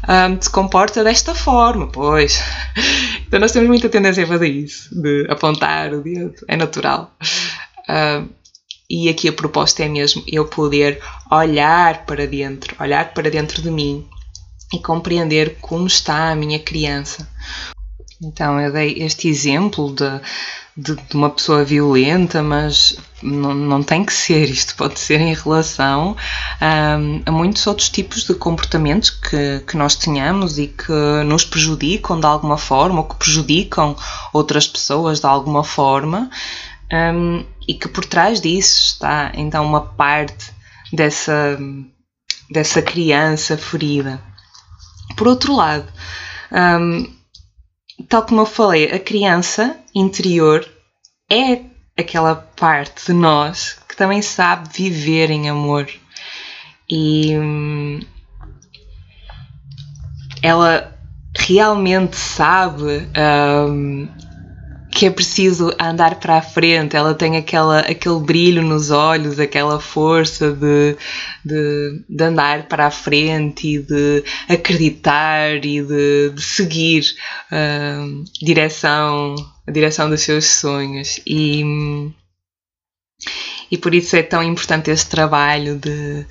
um, 0.09 0.41
se 0.41 0.49
comporta 0.49 1.05
desta 1.05 1.33
forma. 1.33 1.87
Pois. 1.87 2.41
Então 3.29 3.39
nós 3.39 3.51
temos 3.51 3.69
muita 3.69 3.87
tendência 3.87 4.23
a 4.23 4.27
fazer 4.27 4.47
isso, 4.47 4.89
de 4.91 5.27
apontar 5.29 5.93
o 5.93 6.01
dedo, 6.01 6.33
é 6.47 6.57
natural. 6.57 7.15
Um, 7.87 8.27
e 8.89 9.07
aqui 9.07 9.27
a 9.29 9.33
proposta 9.33 9.83
é 9.83 9.87
mesmo 9.87 10.23
eu 10.25 10.45
poder 10.45 10.99
olhar 11.31 12.07
para 12.07 12.25
dentro, 12.25 12.75
olhar 12.79 13.13
para 13.13 13.29
dentro 13.29 13.61
de 13.61 13.69
mim 13.69 14.03
e 14.73 14.79
compreender 14.79 15.57
como 15.61 15.87
está 15.87 16.31
a 16.31 16.35
minha 16.35 16.59
criança. 16.59 17.27
Então, 18.21 18.59
eu 18.59 18.71
dei 18.71 18.95
este 18.97 19.29
exemplo 19.29 19.95
de, 19.95 20.21
de, 20.75 20.95
de 20.95 21.15
uma 21.15 21.29
pessoa 21.29 21.63
violenta, 21.63 22.43
mas 22.43 22.97
não, 23.23 23.53
não, 23.53 23.81
tem 23.81 24.03
que 24.03 24.11
ser. 24.11 24.49
Isto 24.49 24.75
pode 24.75 24.99
ser 24.99 25.21
em 25.21 25.33
relação 25.33 26.17
um, 26.61 27.21
a 27.25 27.31
muitos 27.31 27.65
outros 27.65 27.87
tipos 27.87 28.25
de 28.25 28.33
comportamentos 28.33 29.09
que, 29.09 29.61
que 29.65 29.77
nós 29.77 29.95
tenhamos 29.95 30.59
e 30.59 30.67
que 30.67 30.91
nos 31.25 31.45
prejudicam 31.45 32.19
de 32.19 32.25
alguma 32.25 32.57
forma 32.57 32.99
ou 32.99 33.05
que 33.05 33.15
prejudicam 33.15 33.95
outras 34.33 34.67
pessoas 34.67 35.21
de 35.21 35.25
alguma 35.25 35.63
forma 35.63 36.29
um, 36.91 37.45
e 37.67 37.73
que 37.73 37.87
por 37.87 38.03
trás 38.03 38.41
disso 38.41 38.93
está 38.93 39.31
então 39.35 39.65
uma 39.65 39.81
parte 39.81 40.51
dessa, 40.91 41.57
dessa 42.49 42.81
criança 42.81 43.57
ferida. 43.57 44.21
Por 45.15 45.27
outro 45.27 45.55
lado, 45.55 45.91
um, 46.51 47.11
tal 48.07 48.23
como 48.25 48.41
eu 48.41 48.45
falei, 48.45 48.91
a 48.91 48.99
criança 48.99 49.77
interior 49.93 50.67
é 51.29 51.61
aquela 51.97 52.35
parte 52.35 53.07
de 53.07 53.13
nós 53.13 53.77
que 53.87 53.95
também 53.95 54.21
sabe 54.21 54.69
viver 54.71 55.29
em 55.29 55.49
amor. 55.49 55.87
E 56.89 57.37
hum, 57.37 57.99
ela 60.41 60.97
realmente 61.37 62.15
sabe 62.15 63.07
um, 63.67 64.07
que 64.99 65.05
é 65.05 65.09
preciso 65.09 65.73
andar 65.79 66.15
para 66.15 66.39
a 66.39 66.41
frente, 66.41 66.93
ela 66.93 67.15
tem 67.15 67.37
aquela, 67.37 67.79
aquele 67.79 68.19
brilho 68.19 68.61
nos 68.61 68.91
olhos, 68.91 69.39
aquela 69.39 69.79
força 69.79 70.51
de, 70.51 70.97
de, 71.45 72.03
de 72.09 72.21
andar 72.25 72.67
para 72.67 72.87
a 72.87 72.91
frente 72.91 73.75
e 73.75 73.79
de 73.79 74.25
acreditar 74.49 75.55
e 75.63 75.81
de, 75.81 76.31
de 76.31 76.41
seguir 76.41 77.05
uh, 77.49 78.25
direção, 78.41 79.35
a 79.65 79.71
direção 79.71 80.09
dos 80.09 80.19
seus 80.19 80.43
sonhos. 80.47 81.21
E, 81.25 81.63
e 83.71 83.77
por 83.77 83.95
isso 83.95 84.17
é 84.17 84.21
tão 84.21 84.43
importante 84.43 84.91
esse 84.91 85.07
trabalho 85.07 85.77
de, 85.77 86.25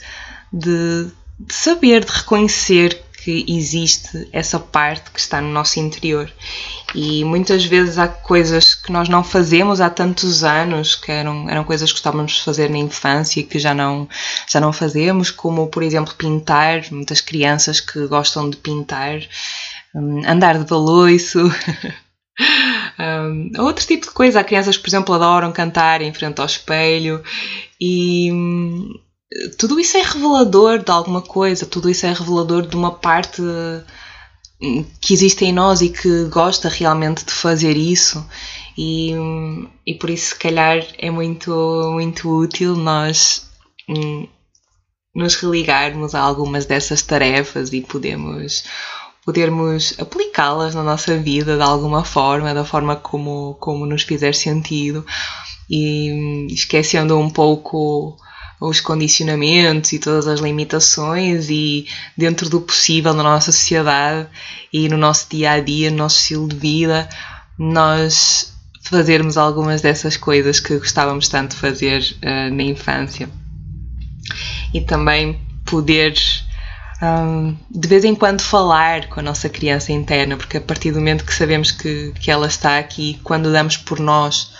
de, 0.53 1.11
de 1.41 1.55
saber, 1.55 2.05
de 2.05 2.13
reconhecer 2.13 3.03
que 3.25 3.47
existe 3.49 4.29
essa 4.31 4.59
parte 4.59 5.11
que 5.11 5.21
está 5.21 5.41
no 5.41 5.49
nosso 5.49 5.81
interior. 5.81 6.31
E 6.95 7.23
muitas 7.23 7.64
vezes 7.64 7.99
há 7.99 8.09
coisas 8.09 8.75
que 8.75 8.90
nós 8.90 9.09
não 9.09 9.23
fazemos 9.23 9.80
há 9.80 9.90
tantos 9.90 10.42
anos, 10.42 10.95
que 10.95 11.12
eram, 11.12 11.49
eram 11.49 11.62
coisas 11.62 11.90
que 11.90 11.97
gostávamos 11.97 12.33
de 12.33 12.42
fazer 12.42 12.71
na 12.71 12.78
infância 12.78 13.40
e 13.40 13.42
que 13.42 13.59
já 13.59 13.75
não, 13.75 14.09
já 14.49 14.59
não 14.59 14.73
fazemos, 14.73 15.30
como 15.30 15.66
por 15.68 15.83
exemplo 15.83 16.14
pintar, 16.14 16.83
muitas 16.90 17.21
crianças 17.21 17.78
que 17.78 18.07
gostam 18.07 18.49
de 18.49 18.57
pintar, 18.57 19.21
hum, 19.95 20.23
andar 20.26 20.59
de 20.59 20.64
baloiço. 20.64 21.40
um, 22.99 23.62
outro 23.62 23.87
tipo 23.87 24.07
de 24.07 24.12
coisa. 24.12 24.40
Há 24.40 24.45
crianças 24.45 24.76
que, 24.76 24.83
por 24.83 24.88
exemplo, 24.88 25.14
adoram 25.14 25.52
cantar 25.52 26.00
em 26.00 26.12
frente 26.14 26.40
ao 26.40 26.47
espelho 26.47 27.23
e 27.78 28.33
hum, 28.33 28.95
tudo 29.59 29.78
isso 29.78 29.97
é 29.99 30.02
revelador 30.02 30.78
de 30.78 30.90
alguma 30.90 31.21
coisa, 31.21 31.66
tudo 31.66 31.90
isso 31.90 32.07
é 32.07 32.12
revelador 32.12 32.66
de 32.66 32.75
uma 32.75 32.92
parte 32.92 33.42
que 35.00 35.15
existe 35.15 35.45
em 35.45 35.53
nós 35.53 35.81
e 35.81 35.88
que 35.88 36.25
gosta 36.25 36.69
realmente 36.69 37.25
de 37.25 37.33
fazer 37.33 37.77
isso. 37.77 38.25
E, 38.77 39.15
hum, 39.17 39.69
e 39.87 39.95
por 39.95 40.11
isso, 40.11 40.31
se 40.31 40.38
calhar, 40.38 40.85
é 40.99 41.11
muito, 41.11 41.50
muito 41.93 42.29
útil 42.29 42.77
nós 42.77 43.49
hum, 43.88 44.27
nos 45.15 45.35
religarmos 45.37 46.15
a 46.15 46.21
algumas 46.21 46.67
dessas 46.67 47.03
tarefas 47.03 47.73
e 47.73 47.81
podemos 47.81 48.65
podermos 49.25 49.95
aplicá-las 49.99 50.75
na 50.75 50.83
nossa 50.83 51.19
vida 51.19 51.57
de 51.57 51.62
alguma 51.62 52.03
forma, 52.03 52.55
da 52.55 52.65
forma 52.65 52.97
como, 52.97 53.57
como 53.61 53.85
nos 53.85 54.03
fizer 54.03 54.35
sentido 54.35 55.05
e 55.69 56.47
esquecendo 56.50 57.19
um 57.19 57.29
pouco 57.29 58.17
os 58.61 58.81
condicionamentos 58.81 59.93
e 59.93 59.99
todas 59.99 60.27
as 60.27 60.41
limitações 60.41 61.49
e 61.49 61.87
dentro 62.17 62.49
do 62.49 62.61
possível 62.61 63.15
na 63.15 63.23
nossa 63.23 63.53
sociedade 63.53 64.29
e 64.73 64.88
no 64.88 64.97
nosso 64.97 65.29
dia 65.31 65.53
a 65.53 65.61
dia, 65.61 65.91
no 65.91 65.99
nosso 65.99 66.21
estilo 66.21 66.49
de 66.49 66.57
vida, 66.57 67.09
nós 67.57 68.53
fazermos 68.83 69.37
algumas 69.37 69.81
dessas 69.81 70.17
coisas 70.17 70.61
que 70.61 70.77
gostávamos 70.79 71.29
tanto 71.29 71.55
de 71.55 71.61
fazer 71.61 72.03
uh, 72.23 72.55
na 72.55 72.62
infância. 72.62 73.29
E 74.73 74.81
também 74.81 75.41
poder 75.65 76.15
um, 77.00 77.57
de 77.71 77.88
vez 77.88 78.05
em 78.05 78.15
quando 78.15 78.41
falar 78.41 79.07
com 79.09 79.21
a 79.21 79.23
nossa 79.23 79.49
criança 79.49 79.93
interna, 79.93 80.37
porque 80.37 80.57
a 80.57 80.61
partir 80.61 80.91
do 80.91 80.99
momento 80.99 81.25
que 81.25 81.33
sabemos 81.33 81.71
que, 81.71 82.12
que 82.19 82.31
ela 82.31 82.47
está 82.47 82.79
aqui, 82.79 83.21
quando 83.23 83.53
damos 83.53 83.77
por 83.77 84.00
nós 84.00 84.50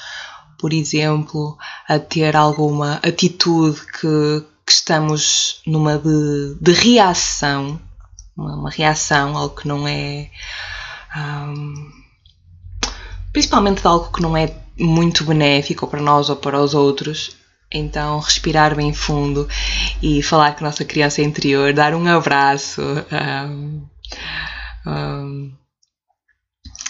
por 0.59 0.73
exemplo, 0.73 1.57
a 1.89 1.99
ter 1.99 2.37
alguma 2.37 2.95
atitude 2.97 3.81
que, 4.01 4.45
que 4.67 4.73
estamos 4.73 5.63
numa 5.67 5.97
de, 5.97 6.57
de 6.61 6.73
reação, 6.73 7.81
uma, 8.37 8.57
uma, 8.57 8.71
reação, 8.71 9.37
algo 9.37 9.55
que 9.55 9.69
não 9.69 9.87
é. 9.87 10.31
Um, 11.17 11.91
principalmente 13.33 13.81
de 13.81 13.87
algo 13.87 14.13
que 14.13 14.21
não 14.21 14.37
é 14.37 14.53
muito 14.79 15.25
benéfico 15.25 15.87
para 15.87 16.03
nós 16.03 16.29
ou 16.29 16.37
para 16.37 16.61
os 16.61 16.75
outros. 16.75 17.37
Então, 17.71 18.19
respirar 18.19 18.75
bem 18.75 18.95
fundo 18.95 19.47
e 20.03 20.23
falar 20.23 20.57
com 20.57 20.65
a 20.65 20.69
nossa 20.69 20.85
criança 20.85 21.21
interior, 21.23 21.73
dar 21.73 21.95
um 21.95 22.07
abraço. 22.09 22.83
Um, 23.13 23.87
um, 24.87 25.53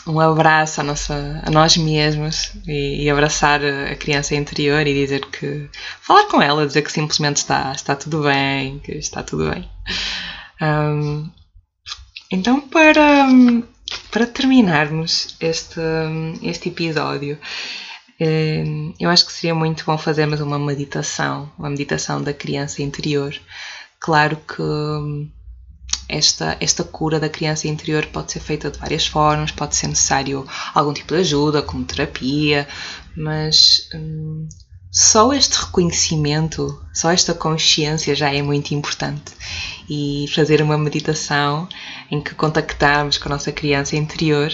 um 0.09 0.21
abraço 0.21 0.81
a, 0.81 0.85
nossa, 0.85 1.43
a 1.45 1.51
nós 1.51 1.77
mesmos 1.77 2.53
e, 2.67 3.05
e, 3.05 3.11
abraçar 3.11 3.61
a 3.65 3.95
criança 3.95 4.35
interior 4.35 4.87
e 4.87 4.95
dizer 4.95 5.25
que. 5.27 5.69
falar 6.01 6.25
com 6.27 6.41
ela, 6.41 6.67
dizer 6.67 6.83
que 6.83 6.93
simplesmente 6.93 7.37
está, 7.37 7.73
está 7.73 7.95
tudo 7.95 8.23
bem, 8.23 8.79
que 8.79 8.93
está 8.93 9.23
tudo 9.23 9.51
bem. 9.51 9.69
Um, 10.61 11.31
então, 12.31 12.61
para, 12.61 13.27
para 14.11 14.27
terminarmos 14.27 15.37
este, 15.41 15.81
este 16.43 16.69
episódio, 16.71 17.39
eu 18.99 19.11
acho 19.11 19.27
que 19.27 19.33
seria 19.33 19.55
muito 19.55 19.85
bom 19.85 19.97
fazermos 19.97 20.41
uma 20.41 20.59
meditação, 20.59 21.51
uma 21.59 21.71
meditação 21.71 22.23
da 22.23 22.33
criança 22.33 22.83
interior. 22.83 23.35
Claro 24.01 24.37
que 24.37 24.63
esta, 26.09 26.57
esta 26.61 26.83
cura 26.83 27.21
da 27.21 27.29
criança 27.29 27.69
interior 27.69 28.07
pode 28.07 28.33
ser 28.33 28.41
feita 28.41 28.71
de 28.71 28.79
várias 28.79 29.07
formas, 29.07 29.51
pode 29.51 29.77
ser 29.77 29.89
necessário 29.89 30.47
algum 30.75 30.93
tipo 30.93 31.15
de 31.15 31.21
ajuda, 31.21 31.63
como 31.63 31.85
terapia, 31.85 32.67
mas 33.15 33.89
hum, 33.95 34.49
só 34.91 35.33
este 35.35 35.59
reconhecimento, 35.59 36.83
só 36.95 37.11
esta 37.11 37.35
consciência 37.35 38.15
já 38.15 38.33
é 38.33 38.41
muito 38.41 38.73
importante. 38.73 39.33
E 39.89 40.27
fazer 40.35 40.63
uma 40.63 40.79
meditação 40.79 41.69
em 42.11 42.21
que 42.23 42.35
contactamos 42.35 43.19
com 43.19 43.29
a 43.29 43.33
nossa 43.33 43.53
criança 43.53 43.97
interior 43.97 44.51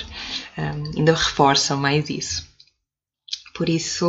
hum, 0.59 0.93
ainda 0.97 1.15
reforça 1.15 1.77
mais 1.77 2.11
isso. 2.11 2.53
Por 3.55 3.69
isso, 3.69 4.05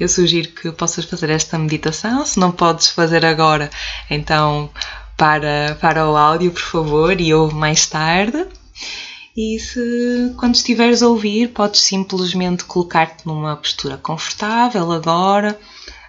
eu 0.00 0.08
sugiro 0.08 0.48
que 0.48 0.72
possas 0.72 1.04
fazer 1.04 1.30
esta 1.30 1.56
meditação. 1.56 2.26
Se 2.26 2.40
não 2.40 2.50
podes 2.50 2.88
fazer 2.88 3.24
agora, 3.24 3.70
então 4.10 4.68
para, 5.20 5.76
para 5.78 6.08
o 6.08 6.16
áudio, 6.16 6.50
por 6.50 6.62
favor, 6.62 7.20
e 7.20 7.34
ouve 7.34 7.54
mais 7.54 7.86
tarde. 7.86 8.46
E 9.36 9.58
se 9.58 10.34
quando 10.38 10.54
estiveres 10.54 11.02
a 11.02 11.08
ouvir, 11.08 11.48
podes 11.48 11.82
simplesmente 11.82 12.64
colocar-te 12.64 13.26
numa 13.26 13.54
postura 13.54 13.98
confortável 13.98 14.90
agora, 14.90 15.60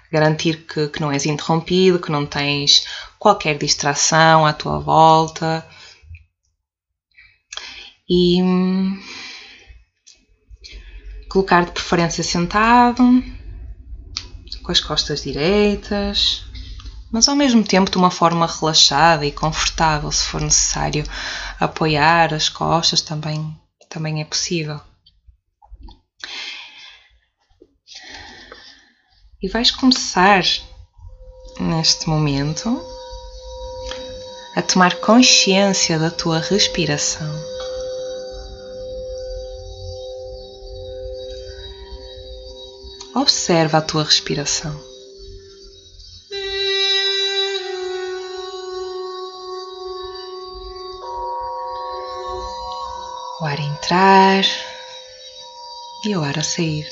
garantir 0.09 0.65
que, 0.65 0.87
que 0.87 1.01
não 1.01 1.11
és 1.11 1.25
interrompido, 1.25 1.99
que 1.99 2.09
não 2.09 2.25
tens 2.25 2.85
qualquer 3.19 3.57
distração 3.57 4.45
à 4.45 4.53
tua 4.53 4.79
volta. 4.79 5.67
E 8.09 8.39
colocar 11.27 11.65
de 11.65 11.71
preferência 11.71 12.23
sentado, 12.23 13.03
com 14.63 14.71
as 14.71 14.79
costas 14.79 15.23
direitas, 15.23 16.45
mas 17.11 17.27
ao 17.27 17.35
mesmo 17.35 17.63
tempo 17.63 17.91
de 17.91 17.97
uma 17.97 18.09
forma 18.09 18.47
relaxada 18.47 19.25
e 19.25 19.31
confortável, 19.31 20.11
se 20.11 20.23
for 20.25 20.39
necessário 20.39 21.03
apoiar 21.59 22.33
as 22.33 22.47
costas, 22.47 23.01
também, 23.01 23.53
também 23.89 24.21
é 24.21 24.25
possível. 24.25 24.79
E 29.41 29.49
vais 29.49 29.71
começar 29.71 30.43
neste 31.59 32.07
momento 32.07 32.81
a 34.55 34.61
tomar 34.61 34.95
consciência 34.95 35.99
da 35.99 36.11
tua 36.11 36.39
respiração. 36.39 37.27
Observa 43.13 43.79
a 43.79 43.81
tua 43.81 44.03
respiração. 44.03 44.90
O 53.41 53.45
ar 53.45 53.59
entrar 53.59 54.43
e 56.05 56.15
o 56.15 56.23
ar 56.23 56.37
a 56.37 56.43
sair. 56.43 56.87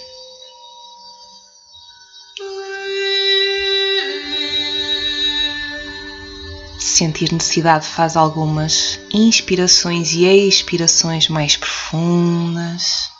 Se 6.79 7.05
sentir 7.05 7.31
necessidade, 7.31 7.85
faz 7.85 8.17
algumas 8.17 8.99
inspirações 9.13 10.11
e 10.13 10.25
expirações 10.25 11.29
mais 11.29 11.55
profundas. 11.55 13.11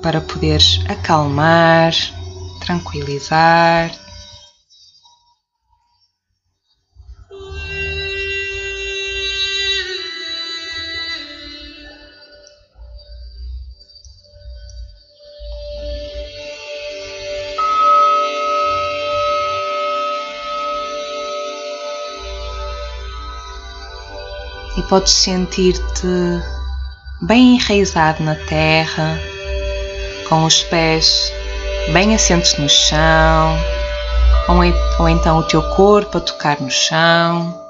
Para 0.00 0.20
poderes 0.20 0.78
acalmar, 0.88 1.92
tranquilizar 2.60 4.05
podes 24.88 25.12
sentir-te 25.12 26.42
bem 27.20 27.56
enraizado 27.56 28.22
na 28.22 28.34
terra, 28.34 29.18
com 30.28 30.44
os 30.44 30.62
pés 30.64 31.32
bem 31.92 32.14
assentos 32.14 32.56
no 32.58 32.68
chão, 32.68 33.58
ou, 34.48 34.56
ou 35.00 35.08
então 35.08 35.38
o 35.38 35.42
teu 35.42 35.62
corpo 35.70 36.18
a 36.18 36.20
tocar 36.20 36.60
no 36.60 36.70
chão. 36.70 37.62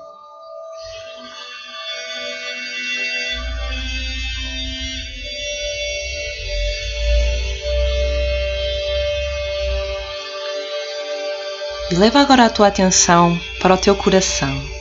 E 11.91 11.95
leva 11.95 12.21
agora 12.21 12.47
a 12.47 12.51
tua 12.51 12.67
atenção 12.67 13.39
para 13.61 13.75
o 13.75 13.79
teu 13.79 13.95
coração. 13.95 14.76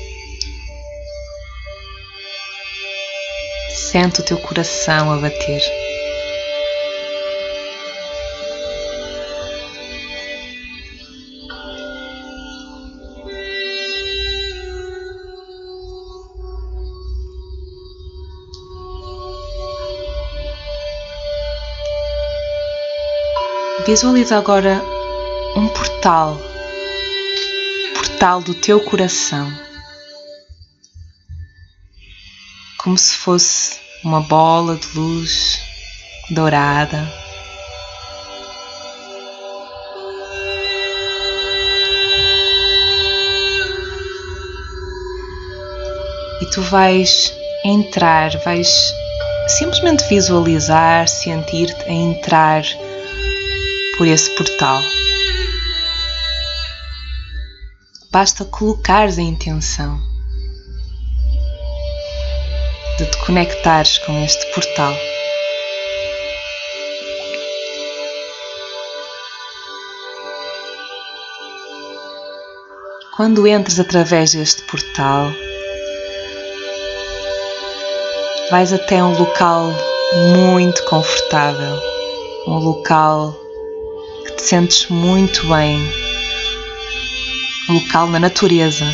Sente 3.95 4.19
o 4.19 4.23
teu 4.25 4.37
coração 4.37 5.09
a 5.09 5.15
bater. 5.15 5.61
Visualiza 23.85 24.37
agora 24.37 24.83
um 25.55 25.69
portal 25.69 26.37
portal 27.93 28.41
do 28.41 28.53
teu 28.53 28.81
coração, 28.81 29.49
como 32.77 32.97
se 32.97 33.15
fosse 33.15 33.84
uma 34.05 34.21
bola 34.21 34.77
de 34.77 34.87
luz 34.97 35.59
dourada. 36.29 37.11
E 46.39 46.45
tu 46.51 46.61
vais 46.61 47.33
entrar, 47.65 48.37
vais 48.45 48.93
simplesmente 49.47 50.07
visualizar, 50.07 51.07
sentir-te 51.09 51.83
a 51.83 51.91
entrar 51.91 52.63
por 53.97 54.07
esse 54.07 54.29
portal. 54.35 54.81
basta 58.15 58.45
colocares 58.45 59.17
a 59.17 59.21
intenção 59.21 60.14
de 62.97 63.05
te 63.05 63.17
conectares 63.17 63.97
com 63.99 64.23
este 64.23 64.45
portal. 64.53 64.93
Quando 73.17 73.45
entres 73.47 73.79
através 73.79 74.33
deste 74.33 74.61
portal, 74.63 75.31
vais 78.49 78.71
até 78.71 79.03
um 79.03 79.17
local 79.17 79.73
muito 80.37 80.83
confortável, 80.85 81.79
um 82.47 82.59
local 82.59 83.35
que 84.25 84.31
te 84.33 84.41
sentes 84.43 84.87
muito 84.87 85.47
bem 85.47 85.79
local 87.69 88.07
na 88.07 88.19
natureza. 88.19 88.85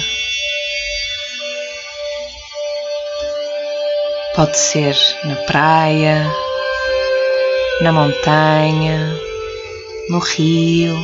Pode 4.35 4.57
ser 4.57 4.95
na 5.25 5.35
praia, 5.47 6.25
na 7.81 7.91
montanha, 7.91 9.15
no 10.09 10.19
rio. 10.19 10.95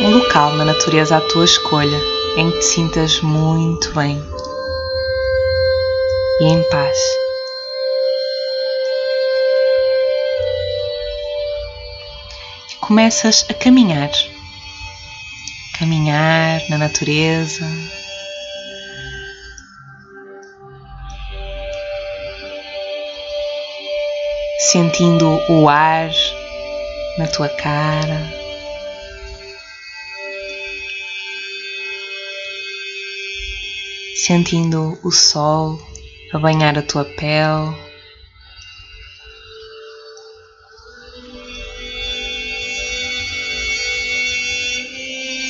Um 0.00 0.10
local 0.10 0.52
na 0.54 0.64
natureza 0.64 1.16
à 1.16 1.20
tua 1.20 1.44
escolha 1.44 1.98
em 2.36 2.50
que 2.50 2.58
te 2.58 2.64
sintas 2.64 3.20
muito 3.20 3.92
bem 3.94 4.22
e 6.40 6.44
em 6.44 6.62
paz. 6.64 6.98
começas 12.92 13.46
a 13.48 13.54
caminhar. 13.54 14.10
Caminhar 15.82 16.62
na 16.70 16.78
natureza. 16.78 17.66
Sentindo 24.60 25.26
o 25.48 25.68
ar 25.68 26.08
na 27.18 27.26
tua 27.26 27.48
cara. 27.48 28.30
Sentindo 34.24 34.96
o 35.02 35.10
sol 35.10 35.80
a 36.32 36.38
banhar 36.38 36.78
a 36.78 36.82
tua 36.82 37.04
pele. 37.04 37.91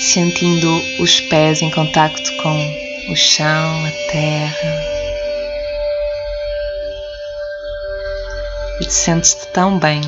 Sentindo 0.02 0.82
os 1.00 1.20
pés 1.20 1.62
em 1.62 1.70
contacto 1.70 2.36
com 2.42 3.12
o 3.12 3.16
chão, 3.16 3.86
a 3.86 4.10
terra. 4.10 4.92
E 8.80 8.84
te 8.84 8.92
sentes-te 8.92 9.46
tão 9.48 9.78
bem, 9.78 10.00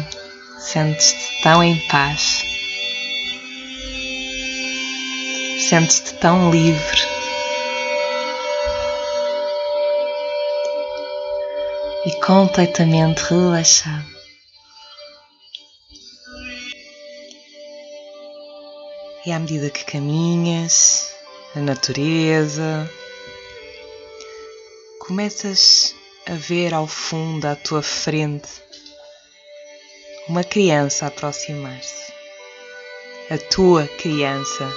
sentes-te 0.58 1.42
tão 1.42 1.62
em 1.62 1.76
paz, 1.88 2.42
sentes-te 5.68 6.14
tão 6.14 6.50
livre. 6.50 7.14
E 12.06 12.20
completamente 12.20 13.20
relaxado. 13.30 14.13
E 19.26 19.32
à 19.32 19.38
medida 19.38 19.70
que 19.70 19.84
caminhas, 19.84 21.14
a 21.56 21.60
natureza, 21.60 22.90
começas 24.98 25.94
a 26.26 26.34
ver 26.34 26.74
ao 26.74 26.86
fundo, 26.86 27.46
à 27.46 27.56
tua 27.56 27.82
frente, 27.82 28.48
uma 30.28 30.44
criança 30.44 31.06
aproximar-se. 31.06 32.12
A 33.30 33.38
tua 33.38 33.86
criança 33.86 34.70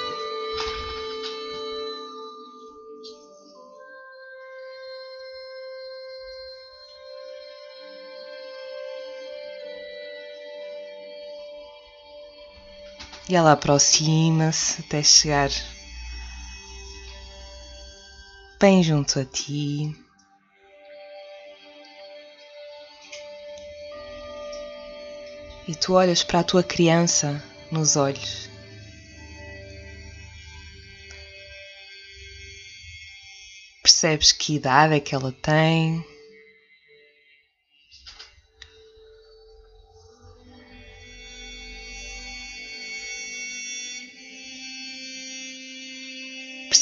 E 13.30 13.36
ela 13.36 13.52
aproxima-se 13.52 14.82
até 14.82 15.04
chegar 15.04 15.50
bem 18.60 18.82
junto 18.82 19.20
a 19.20 19.26
ti. 19.26 19.94
E 25.68 25.76
tu 25.76 25.94
olhas 25.94 26.24
para 26.24 26.40
a 26.40 26.44
tua 26.44 26.64
criança 26.64 27.44
nos 27.70 27.98
olhos. 27.98 28.50
Percebes 33.84 34.32
que 34.32 34.56
idade 34.56 34.96
é 34.96 35.00
que 35.02 35.14
ela 35.14 35.34
tem. 35.34 36.17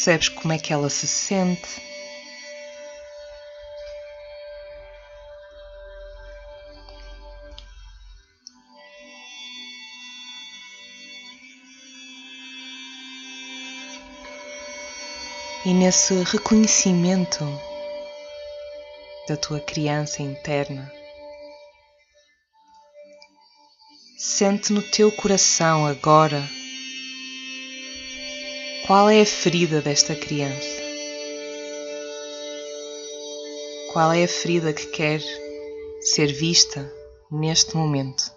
Percebes 0.05 0.29
como 0.29 0.53
é 0.53 0.59
que 0.59 0.71
ela 0.71 0.89
se 0.89 1.07
sente. 1.07 1.81
E 15.65 15.73
nesse 15.73 16.13
reconhecimento 16.25 17.43
da 19.27 19.35
tua 19.35 19.59
criança 19.59 20.21
interna, 20.21 20.91
sente 24.19 24.71
no 24.71 24.83
teu 24.83 25.11
coração 25.11 25.87
agora 25.87 26.47
Qual 28.85 29.09
é 29.09 29.19
a 29.19 29.25
ferida 29.25 29.81
desta 29.81 30.13
criança? 30.13 30.79
Qual 33.91 34.13
é 34.13 34.23
a 34.23 34.27
ferida 34.27 34.71
que 34.73 34.85
quer 34.85 35.21
ser 36.01 36.31
vista 36.31 36.87
neste 37.31 37.75
momento? 37.75 38.34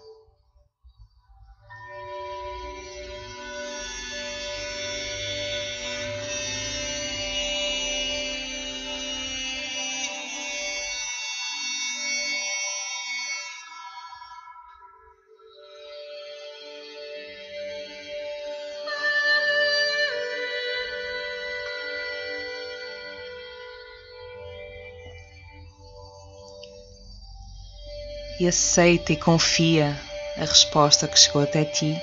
Aceita 28.49 29.13
e 29.13 29.17
confia 29.17 29.99
a 30.37 30.41
resposta 30.41 31.07
que 31.07 31.17
chegou 31.17 31.43
até 31.43 31.65
ti. 31.65 31.95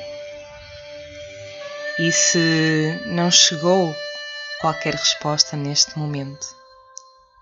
E 1.99 2.13
se 2.13 3.01
não 3.07 3.31
chegou 3.31 3.95
qualquer 4.61 4.95
resposta 4.95 5.57
neste 5.57 5.99
momento, 5.99 6.47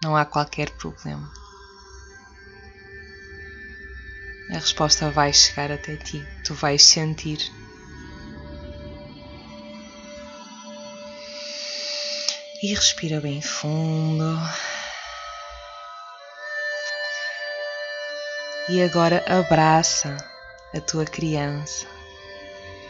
não 0.02 0.16
há 0.16 0.24
qualquer 0.24 0.70
problema. 0.70 1.32
A 4.50 4.54
resposta 4.54 5.10
vai 5.10 5.32
chegar 5.32 5.72
até 5.72 5.96
ti, 5.96 6.26
tu 6.44 6.54
vais 6.54 6.82
sentir. 6.84 7.38
E 12.62 12.74
respira 12.74 13.20
bem 13.20 13.42
fundo. 13.42 14.38
E 18.66 18.82
agora 18.82 19.22
abraça 19.26 20.16
a 20.74 20.80
tua 20.80 21.04
criança. 21.04 21.86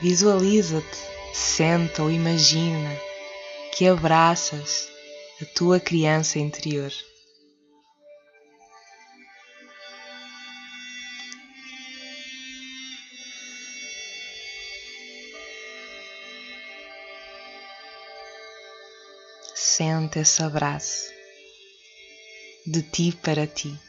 Visualiza-te, 0.00 0.98
senta 1.32 2.02
ou 2.04 2.12
imagina 2.12 2.96
que 3.72 3.88
abraças 3.88 4.88
a 5.42 5.44
tua 5.46 5.80
criança 5.80 6.38
interior. 6.38 6.92
Sente 19.56 20.20
esse 20.20 20.40
abraço 20.40 21.12
de 22.64 22.80
ti 22.80 23.18
para 23.20 23.44
ti. 23.44 23.83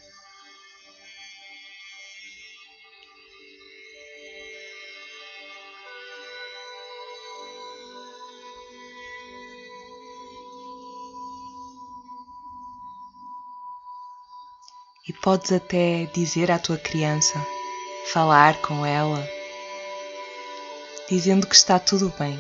Podes 15.25 15.51
até 15.51 16.05
dizer 16.13 16.51
à 16.51 16.59
tua 16.59 16.77
criança, 16.77 17.33
falar 18.13 18.61
com 18.61 18.85
ela, 18.85 19.27
dizendo 21.09 21.47
que 21.47 21.55
está 21.55 21.79
tudo 21.79 22.13
bem, 22.19 22.39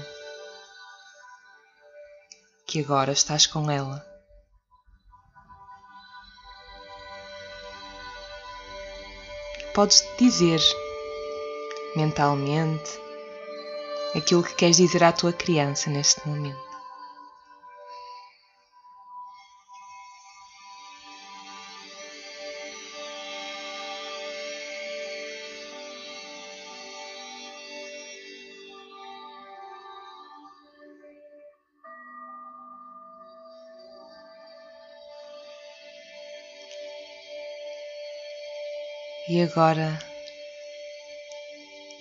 que 2.67 2.81
agora 2.81 3.11
estás 3.11 3.47
com 3.47 3.71
ela. 3.71 4.05
Podes 9.73 10.07
dizer 10.19 10.61
mentalmente 11.95 13.01
aquilo 14.15 14.43
que 14.43 14.53
queres 14.53 14.77
dizer 14.77 15.03
à 15.03 15.11
tua 15.11 15.33
criança 15.33 15.89
neste 15.89 16.27
momento. 16.27 16.64
Agora 39.55 39.97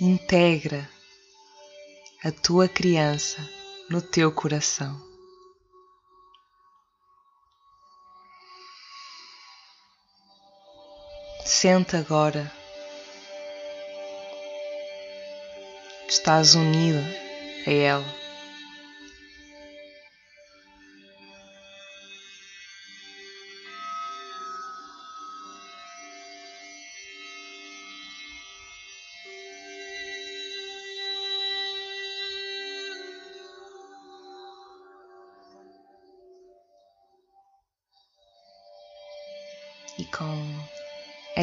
integra 0.01 0.91
a 2.25 2.33
tua 2.33 2.67
criança 2.67 3.49
no 3.89 4.03
teu 4.03 4.33
coração. 4.33 5.01
Sente 11.45 11.95
agora 11.97 12.51
que 16.07 16.13
estás 16.13 16.57
unido 16.57 16.99
a 17.69 17.71
ela. 17.71 18.24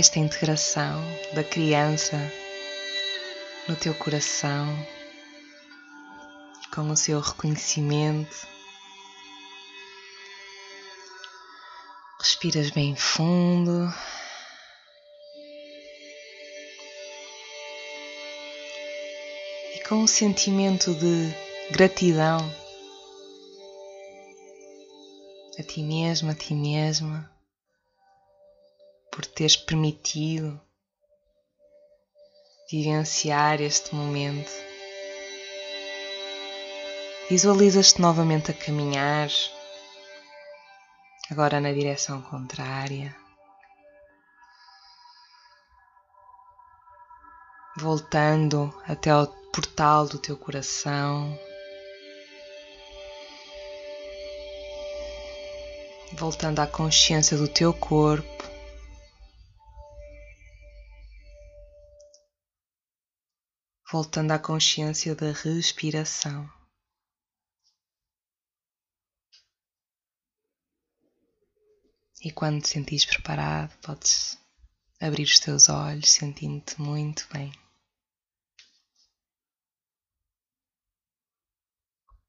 Esta 0.01 0.17
integração 0.17 0.99
da 1.35 1.43
criança 1.43 2.17
no 3.67 3.75
teu 3.75 3.93
coração, 3.93 4.65
com 6.73 6.89
o 6.89 6.97
seu 6.97 7.19
reconhecimento. 7.19 8.47
Respiras 12.19 12.71
bem 12.71 12.95
fundo. 12.95 13.93
E 19.75 19.87
com 19.87 19.97
um 19.97 20.07
sentimento 20.07 20.95
de 20.95 21.31
gratidão 21.69 22.39
a 25.59 25.63
ti 25.63 25.83
mesmo, 25.83 26.31
a 26.31 26.33
ti 26.33 26.55
mesma 26.55 27.31
por 29.21 29.27
teres 29.27 29.55
permitido 29.55 30.59
vivenciar 32.71 33.61
este 33.61 33.93
momento. 33.93 34.51
Visualizas-te 37.29 38.01
novamente 38.01 38.49
a 38.49 38.53
caminhar, 38.53 39.29
agora 41.29 41.61
na 41.61 41.71
direção 41.71 42.19
contrária. 42.23 43.15
Voltando 47.77 48.73
até 48.87 49.11
ao 49.11 49.27
portal 49.53 50.07
do 50.07 50.17
teu 50.17 50.35
coração. 50.35 51.37
Voltando 56.13 56.59
à 56.59 56.67
consciência 56.67 57.37
do 57.37 57.47
teu 57.47 57.71
corpo. 57.73 58.50
Voltando 63.91 64.31
à 64.31 64.39
consciência 64.39 65.13
da 65.13 65.33
respiração. 65.33 66.49
E 72.23 72.31
quando 72.31 72.61
te 72.61 72.69
sentires 72.69 73.03
preparado, 73.03 73.75
podes 73.81 74.37
abrir 74.99 75.23
os 75.23 75.39
teus 75.39 75.67
olhos, 75.67 76.09
sentindo-te 76.09 76.79
muito 76.79 77.27
bem. 77.33 77.51